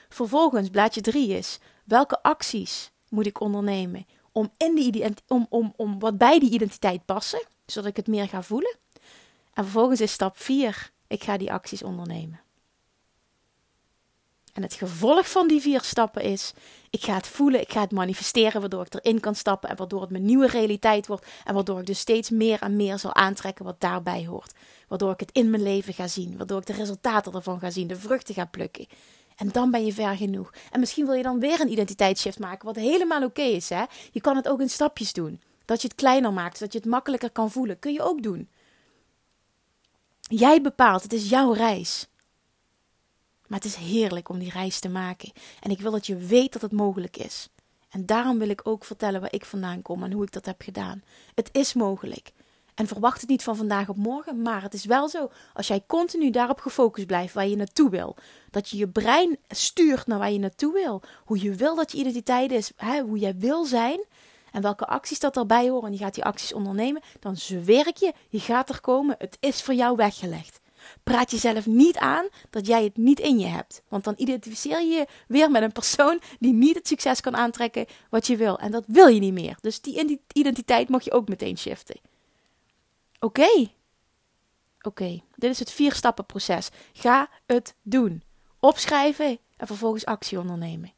Vervolgens, 0.10 0.70
blaadje 0.70 1.02
3 1.02 1.30
is: 1.30 1.60
welke 1.84 2.22
acties 2.24 2.92
moet 3.10 3.26
ik 3.26 3.40
ondernemen? 3.40 4.06
Om, 4.38 4.52
in 4.58 4.76
die, 4.76 5.13
om, 5.28 5.45
om, 5.50 5.74
om 5.76 6.00
wat 6.00 6.17
bij 6.17 6.39
die 6.39 6.52
identiteit 6.52 7.06
passen, 7.06 7.43
zodat 7.65 7.89
ik 7.89 7.95
het 7.95 8.08
meer 8.08 8.28
ga 8.28 8.43
voelen. 8.43 8.76
En 9.54 9.63
vervolgens 9.63 10.02
is 10.02 10.12
stap 10.12 10.38
4, 10.38 10.91
ik 11.08 11.24
ga 11.24 11.38
die 11.38 11.52
acties 11.52 11.84
ondernemen. 11.84 12.39
En 14.54 14.62
het 14.62 14.74
gevolg 14.74 15.30
van 15.30 15.48
die 15.48 15.62
vier 15.62 15.82
stappen 15.82 16.21
is: 16.21 16.54
ik 16.89 17.04
ga 17.04 17.13
het 17.13 17.28
voelen, 17.28 17.62
ik 17.62 17.71
ga 17.71 17.82
het 17.82 17.91
manifesteren, 17.91 18.62
waardoor 18.62 18.86
ik 18.86 18.93
erin 18.93 19.19
kan 19.19 19.36
stappen 19.36 19.69
en 19.69 19.76
waardoor 19.76 20.02
het 20.02 20.10
mijn 20.10 20.26
nieuwe 20.26 20.48
realiteit 20.48 21.08
wordt. 21.08 21.26
En 21.43 21.54
waardoor 21.54 21.80
ik 21.80 21.86
dus 21.86 22.00
steeds 22.00 22.30
meer 22.30 22.62
en 22.62 22.76
meer 22.76 23.00
zal 23.00 23.13
aantrekken 23.13 23.65
wat 23.65 23.82
daarbij 23.82 24.26
hoort. 24.26 24.54
Waardoor 24.88 25.12
ik 25.12 25.19
het 25.19 25.32
in 25.32 25.50
mijn 25.50 25.63
leven 25.63 25.93
ga 25.93 26.08
zien, 26.08 26.38
waardoor 26.38 26.60
ik 26.60 26.65
de 26.65 26.74
resultaten 26.74 27.34
ervan 27.34 27.60
ga 27.60 27.69
zien, 27.69 27.88
de 27.88 28.00
vruchten 28.00 28.36
ga 28.36 28.45
plukken. 28.45 28.88
En 29.36 29.52
dan 29.52 29.71
ben 29.71 29.86
je 29.86 29.93
ver 29.93 30.15
genoeg. 30.15 30.54
En 30.71 30.80
misschien 30.80 31.06
wil 31.06 31.13
je 31.13 31.24
dan 31.24 31.39
weer 31.39 31.62
een 31.62 31.71
identiteitsshift 31.71 32.39
maken, 32.39 32.65
wat 32.65 32.76
helemaal 32.76 33.24
oké 33.24 33.41
is. 33.41 33.69
Hè? 33.69 33.84
Je 34.12 34.21
kan 34.21 34.36
het 34.36 34.48
ook 34.48 34.62
in 34.62 34.69
stapjes 34.69 35.13
doen. 35.13 35.41
Dat 35.65 35.82
je 35.82 35.88
het 35.88 35.98
kleiner 35.98 36.34
maakt, 36.34 36.58
zodat 36.58 36.74
je 36.74 36.80
het 36.80 36.88
makkelijker 36.88 37.32
kan 37.32 37.52
voelen. 37.52 37.80
Kun 37.80 37.93
je 37.93 38.02
ook 38.02 38.24
doen. 38.24 38.50
Jij 40.19 40.62
bepaalt, 40.62 41.04
het 41.04 41.13
is 41.13 41.30
jouw 41.30 41.52
reis. 41.52 42.08
Maar 43.48 43.60
het 43.60 43.67
is 43.67 43.76
heerlijk 43.76 44.30
om 44.30 44.39
die 44.39 44.52
reis 44.52 44.80
te 44.80 44.89
maken. 44.89 45.32
En 45.60 45.71
ik 45.71 45.80
wil 45.80 45.91
dat 45.91 46.08
je 46.08 46.15
weet 46.15 46.54
dat 46.54 46.62
het 46.62 46.71
mogelijk 46.71 47.17
is. 47.17 47.50
En 47.89 48.06
daarom 48.06 48.39
wil 48.39 48.50
ik 48.50 48.67
ook 48.67 48.86
vertellen 48.86 49.21
waar 49.21 49.34
ik 49.34 49.45
vandaan 49.45 49.82
kom 49.82 50.04
en 50.04 50.12
hoe 50.12 50.24
ik 50.24 50.32
dat 50.32 50.45
heb 50.45 50.62
gedaan. 50.62 51.04
Het 51.36 51.50
is 51.52 51.74
mogelijk. 51.74 52.32
En 52.76 52.88
verwacht 52.88 53.22
het 53.22 53.30
niet 53.30 53.44
van 53.44 53.56
vandaag 53.56 53.90
op 53.90 53.98
morgen, 53.98 54.42
maar 54.42 54.62
het 54.62 54.74
is 54.74 54.86
wel 54.86 55.10
zo. 55.10 55.32
Als 55.54 55.68
jij 55.68 55.84
continu 55.88 56.30
daarop 56.30 56.60
gefocust 56.60 57.08
blijft 57.08 57.34
waar 57.34 57.48
je 57.48 57.56
naartoe 57.56 57.90
wil, 57.90 58.16
dat 58.52 58.70
je 58.70 58.78
je 58.78 58.88
brein 58.88 59.38
stuurt 59.48 60.08
naar 60.08 60.20
waar 60.20 60.32
je 60.32 60.40
naartoe 60.40 60.74
wil, 60.74 61.02
hoe 61.26 61.42
je 61.42 61.56
wil 61.56 61.76
dat 61.76 61.92
je 61.92 61.98
identiteit 61.98 62.52
is, 62.52 62.72
hè, 62.76 63.02
hoe 63.02 63.18
jij 63.18 63.36
wil 63.38 63.66
zijn 63.66 64.06
en 64.52 64.62
welke 64.62 64.86
acties 64.86 65.20
dat 65.20 65.38
erbij 65.38 65.70
horen, 65.70 65.88
en 65.88 65.92
je 65.92 65.98
gaat 65.98 66.14
die 66.14 66.24
acties 66.24 66.54
ondernemen, 66.54 67.02
dan 67.20 67.38
zweer 67.38 67.88
ik 67.88 67.98
je, 67.98 68.14
je 68.30 68.40
gaat 68.40 68.70
er 68.70 68.82
komen. 68.82 69.16
Het 69.18 69.38
is 69.40 69.64
voor 69.64 69.74
jou 69.74 69.96
weggelegd. 69.96 70.60
Praat 71.04 71.32
jezelf 71.32 71.66
niet 71.66 71.98
aan 71.98 72.28
dat 72.50 72.68
jij 72.68 72.84
het 72.84 72.98
niet 72.98 73.20
in 73.20 73.40
je 73.40 73.46
hebt. 73.46 73.82
Want 73.88 74.04
dan 74.04 74.14
identificeer 74.18 74.82
je 74.82 74.94
je 74.94 75.08
weer 75.28 75.52
met 75.52 75.62
een 75.62 75.72
persoon 75.72 76.22
die 76.40 76.54
niet 76.54 76.76
het 76.76 76.88
succes 76.88 77.22
kan 77.22 77.36
aantrekken 77.36 77.86
wat 78.10 78.28
je 78.28 78.36
wil. 78.36 78.60
En 78.60 78.72
dat 78.72 78.84
wil 78.88 79.08
je 79.08 79.20
niet 79.20 79.34
meer. 79.34 79.58
Dus 79.62 79.82
die 79.82 80.20
identiteit 80.34 80.90
mag 80.90 81.04
je 81.04 81.12
ook 81.12 81.28
meteen 81.28 81.58
shiften. 81.58 82.00
Oké. 83.26 83.70
Oké, 84.82 85.22
dit 85.36 85.52
is 85.52 85.60
het 85.60 85.72
vier 85.72 85.94
stappen 85.94 86.26
proces. 86.26 86.70
Ga 86.94 87.30
het 87.46 87.76
doen. 87.82 88.24
Opschrijven 88.60 89.40
en 89.58 89.68
vervolgens 89.68 90.06
actie 90.06 90.40
ondernemen. 90.40 90.94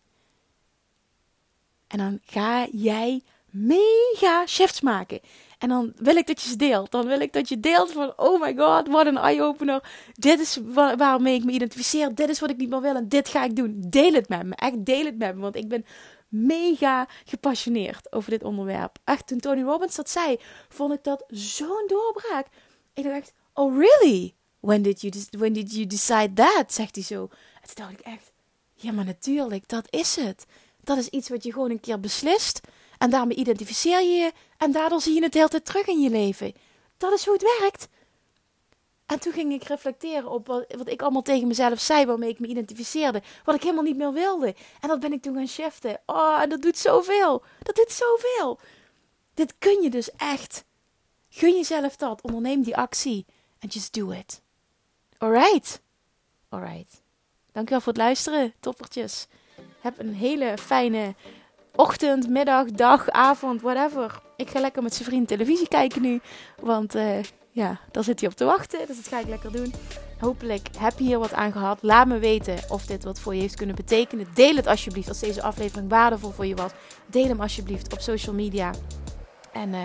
En 1.87 1.97
dan 1.97 2.19
ga 2.25 2.67
jij 2.71 3.21
mega 3.49 4.45
shifts 4.45 4.81
maken. 4.81 5.19
En 5.57 5.69
dan 5.69 5.93
wil 5.95 6.15
ik 6.15 6.27
dat 6.27 6.41
je 6.41 6.49
ze 6.49 6.55
deelt. 6.55 6.91
Dan 6.91 7.07
wil 7.07 7.19
ik 7.19 7.33
dat 7.33 7.49
je 7.49 7.59
deelt 7.59 7.91
van, 7.91 8.13
oh 8.17 8.41
my 8.41 8.55
god, 8.55 8.87
wat 8.87 9.05
een 9.05 9.17
eye-opener. 9.17 9.83
Dit 10.13 10.39
is 10.39 10.59
waar, 10.63 10.97
waarmee 10.97 11.35
ik 11.35 11.43
me 11.43 11.51
identificeer. 11.51 12.15
Dit 12.15 12.29
is 12.29 12.39
wat 12.39 12.49
ik 12.49 12.57
niet 12.57 12.69
meer 12.69 12.81
wil 12.81 12.95
en 12.95 13.07
dit 13.07 13.29
ga 13.29 13.43
ik 13.43 13.55
doen. 13.55 13.83
Deel 13.87 14.13
het 14.13 14.29
met 14.29 14.43
me. 14.43 14.55
Echt 14.55 14.85
deel 14.85 15.05
het 15.05 15.17
met 15.17 15.35
me. 15.35 15.41
Want 15.41 15.55
ik 15.55 15.67
ben 15.67 15.85
mega 16.27 17.07
gepassioneerd 17.25 18.11
over 18.11 18.29
dit 18.29 18.43
onderwerp. 18.43 18.97
Echt, 19.03 19.27
toen 19.27 19.39
Tony 19.39 19.61
Robbins 19.61 19.95
dat 19.95 20.09
zei, 20.09 20.39
vond 20.69 20.93
ik 20.93 21.03
dat 21.03 21.23
zo'n 21.27 21.83
doorbraak. 21.87 22.47
Ik 22.93 23.03
dacht, 23.03 23.33
oh 23.53 23.77
really? 23.77 24.35
When 24.59 24.81
did 24.81 25.01
you, 25.01 25.13
when 25.29 25.53
did 25.53 25.73
you 25.73 25.87
decide 25.87 26.33
that? 26.33 26.73
Zegt 26.73 26.95
hij 26.95 27.03
zo. 27.03 27.21
En 27.61 27.75
toen 27.75 27.85
dacht 27.85 27.91
ik 27.91 27.99
echt, 27.99 28.31
ja 28.73 28.91
maar 28.91 29.05
natuurlijk, 29.05 29.67
dat 29.67 29.87
is 29.89 30.15
het. 30.15 30.45
Dat 30.83 30.97
is 30.97 31.09
iets 31.09 31.29
wat 31.29 31.43
je 31.43 31.53
gewoon 31.53 31.71
een 31.71 31.79
keer 31.79 31.99
beslist. 31.99 32.59
En 32.97 33.09
daarmee 33.09 33.37
identificeer 33.37 34.01
je 34.01 34.09
je. 34.09 34.31
En 34.57 34.71
daardoor 34.71 35.01
zie 35.01 35.13
je 35.13 35.23
het 35.23 35.31
de 35.31 35.37
hele 35.37 35.49
tijd 35.49 35.65
terug 35.65 35.87
in 35.87 36.01
je 36.01 36.09
leven. 36.09 36.53
Dat 36.97 37.13
is 37.13 37.25
hoe 37.25 37.33
het 37.33 37.59
werkt. 37.59 37.87
En 39.07 39.19
toen 39.19 39.33
ging 39.33 39.53
ik 39.53 39.63
reflecteren 39.63 40.29
op 40.29 40.47
wat, 40.47 40.65
ik 40.89 41.01
allemaal 41.01 41.21
tegen 41.21 41.47
mezelf 41.47 41.79
zei, 41.79 42.05
waarmee 42.05 42.29
ik 42.29 42.39
me 42.39 42.47
identificeerde. 42.47 43.21
Wat 43.43 43.55
ik 43.55 43.61
helemaal 43.61 43.83
niet 43.83 43.97
meer 43.97 44.13
wilde. 44.13 44.55
En 44.81 44.87
dat 44.87 44.99
ben 44.99 45.13
ik 45.13 45.21
toen 45.21 45.35
gaan 45.35 45.47
shiften. 45.47 45.99
Oh, 46.05 46.41
en 46.41 46.49
dat 46.49 46.61
doet 46.61 46.77
zoveel. 46.77 47.43
Dat 47.63 47.75
doet 47.75 47.91
zoveel. 47.91 48.59
Dit 49.33 49.53
kun 49.59 49.81
je 49.81 49.89
dus 49.89 50.11
echt. 50.11 50.63
Gun 51.29 51.55
jezelf 51.55 51.95
dat. 51.95 52.21
Onderneem 52.21 52.63
die 52.63 52.77
actie. 52.77 53.25
En 53.59 53.67
just 53.67 53.93
do 53.93 54.09
it. 54.09 54.41
Alright. 55.17 55.81
Alright. 56.49 57.01
Dankjewel 57.51 57.81
voor 57.81 57.93
het 57.93 58.01
luisteren, 58.01 58.53
toppertjes. 58.59 59.27
Heb 59.79 59.99
een 59.99 60.13
hele 60.13 60.57
fijne 60.57 61.15
ochtend, 61.75 62.29
middag, 62.29 62.71
dag, 62.71 63.09
avond, 63.09 63.61
whatever. 63.61 64.21
Ik 64.35 64.49
ga 64.49 64.59
lekker 64.59 64.83
met 64.83 64.93
zijn 64.93 65.09
vriend 65.09 65.27
televisie 65.27 65.67
kijken 65.67 66.01
nu. 66.01 66.21
Want 66.61 66.95
uh, 66.95 67.19
ja, 67.57 67.79
daar 67.91 68.03
zit 68.03 68.19
hij 68.19 68.29
op 68.29 68.35
te 68.35 68.45
wachten. 68.45 68.87
Dus 68.87 68.95
dat 68.95 69.07
ga 69.07 69.19
ik 69.19 69.27
lekker 69.27 69.51
doen. 69.51 69.73
Hopelijk 70.19 70.67
heb 70.79 70.93
je 70.97 71.03
hier 71.03 71.19
wat 71.19 71.33
aan 71.33 71.51
gehad. 71.51 71.77
Laat 71.81 72.07
me 72.07 72.19
weten 72.19 72.57
of 72.69 72.85
dit 72.85 73.03
wat 73.03 73.19
voor 73.19 73.35
je 73.35 73.41
heeft 73.41 73.55
kunnen 73.55 73.75
betekenen. 73.75 74.27
Deel 74.33 74.55
het 74.55 74.67
alsjeblieft 74.67 75.07
als 75.07 75.19
deze 75.19 75.41
aflevering 75.41 75.89
waardevol 75.89 76.31
voor 76.31 76.45
je 76.45 76.55
was. 76.55 76.71
Deel 77.05 77.27
hem 77.27 77.41
alsjeblieft 77.41 77.93
op 77.93 77.99
social 77.99 78.35
media. 78.35 78.73
En 79.53 79.69
uh, 79.73 79.79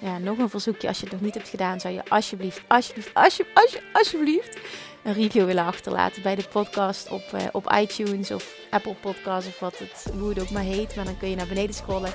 ja, 0.00 0.18
nog 0.18 0.38
een 0.38 0.48
verzoekje. 0.48 0.88
Als 0.88 0.98
je 0.98 1.04
het 1.04 1.12
nog 1.12 1.22
niet 1.22 1.34
hebt 1.34 1.48
gedaan, 1.48 1.80
zou 1.80 1.94
je 1.94 2.08
alsjeblieft, 2.08 2.62
alsjeblieft, 2.68 3.14
alsjeblieft, 3.14 3.56
alsjeblieft, 3.56 3.94
alsjeblieft 3.96 4.58
een 5.06 5.12
review 5.12 5.44
willen 5.44 5.64
achterlaten 5.64 6.22
bij 6.22 6.34
de 6.34 6.44
podcast 6.52 7.10
op, 7.10 7.22
uh, 7.34 7.40
op 7.52 7.72
iTunes 7.80 8.30
of 8.30 8.54
Apple 8.70 8.94
Podcasts 8.94 9.48
of 9.48 9.60
wat 9.60 9.78
het, 9.78 10.12
hoe 10.18 10.28
het 10.28 10.40
ook 10.40 10.50
maar 10.50 10.62
heet. 10.62 10.96
Maar 10.96 11.04
dan 11.04 11.16
kun 11.18 11.30
je 11.30 11.36
naar 11.36 11.46
beneden 11.46 11.74
scrollen 11.74 12.12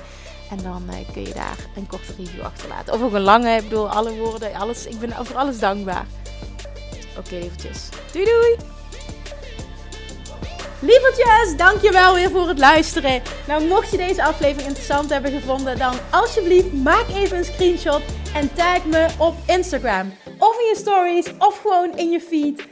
en 0.50 0.62
dan 0.62 0.82
uh, 0.90 1.12
kun 1.12 1.22
je 1.22 1.34
daar 1.34 1.56
een 1.76 1.86
korte 1.86 2.14
review 2.18 2.42
achterlaten. 2.42 2.94
Of 2.94 3.02
ook 3.02 3.12
een 3.12 3.20
lange, 3.20 3.56
ik 3.56 3.62
bedoel, 3.62 3.88
alle 3.88 4.16
woorden, 4.16 4.54
alles. 4.54 4.86
Ik 4.86 4.98
ben 4.98 5.18
over 5.18 5.36
alles 5.36 5.58
dankbaar. 5.58 6.06
Oké, 7.18 7.18
okay, 7.18 7.40
eventjes. 7.40 7.88
Doei 8.12 8.24
doei! 8.24 8.56
Lievertjes, 10.80 11.56
dankjewel 11.56 12.14
weer 12.14 12.30
voor 12.30 12.48
het 12.48 12.58
luisteren. 12.58 13.22
Nou, 13.46 13.64
mocht 13.66 13.90
je 13.90 13.96
deze 13.96 14.24
aflevering 14.24 14.68
interessant 14.68 15.10
hebben 15.10 15.30
gevonden, 15.32 15.78
dan 15.78 15.94
alsjeblieft 16.10 16.72
maak 16.72 17.08
even 17.08 17.36
een 17.36 17.44
screenshot 17.44 18.02
en 18.34 18.54
tag 18.54 18.84
me 18.84 19.06
op 19.18 19.34
Instagram. 19.46 20.12
Of 20.38 20.58
in 20.58 20.66
je 20.66 20.76
stories, 20.76 21.26
of 21.38 21.58
gewoon 21.58 21.96
in 21.96 22.10
je 22.10 22.20
feed. 22.20 22.71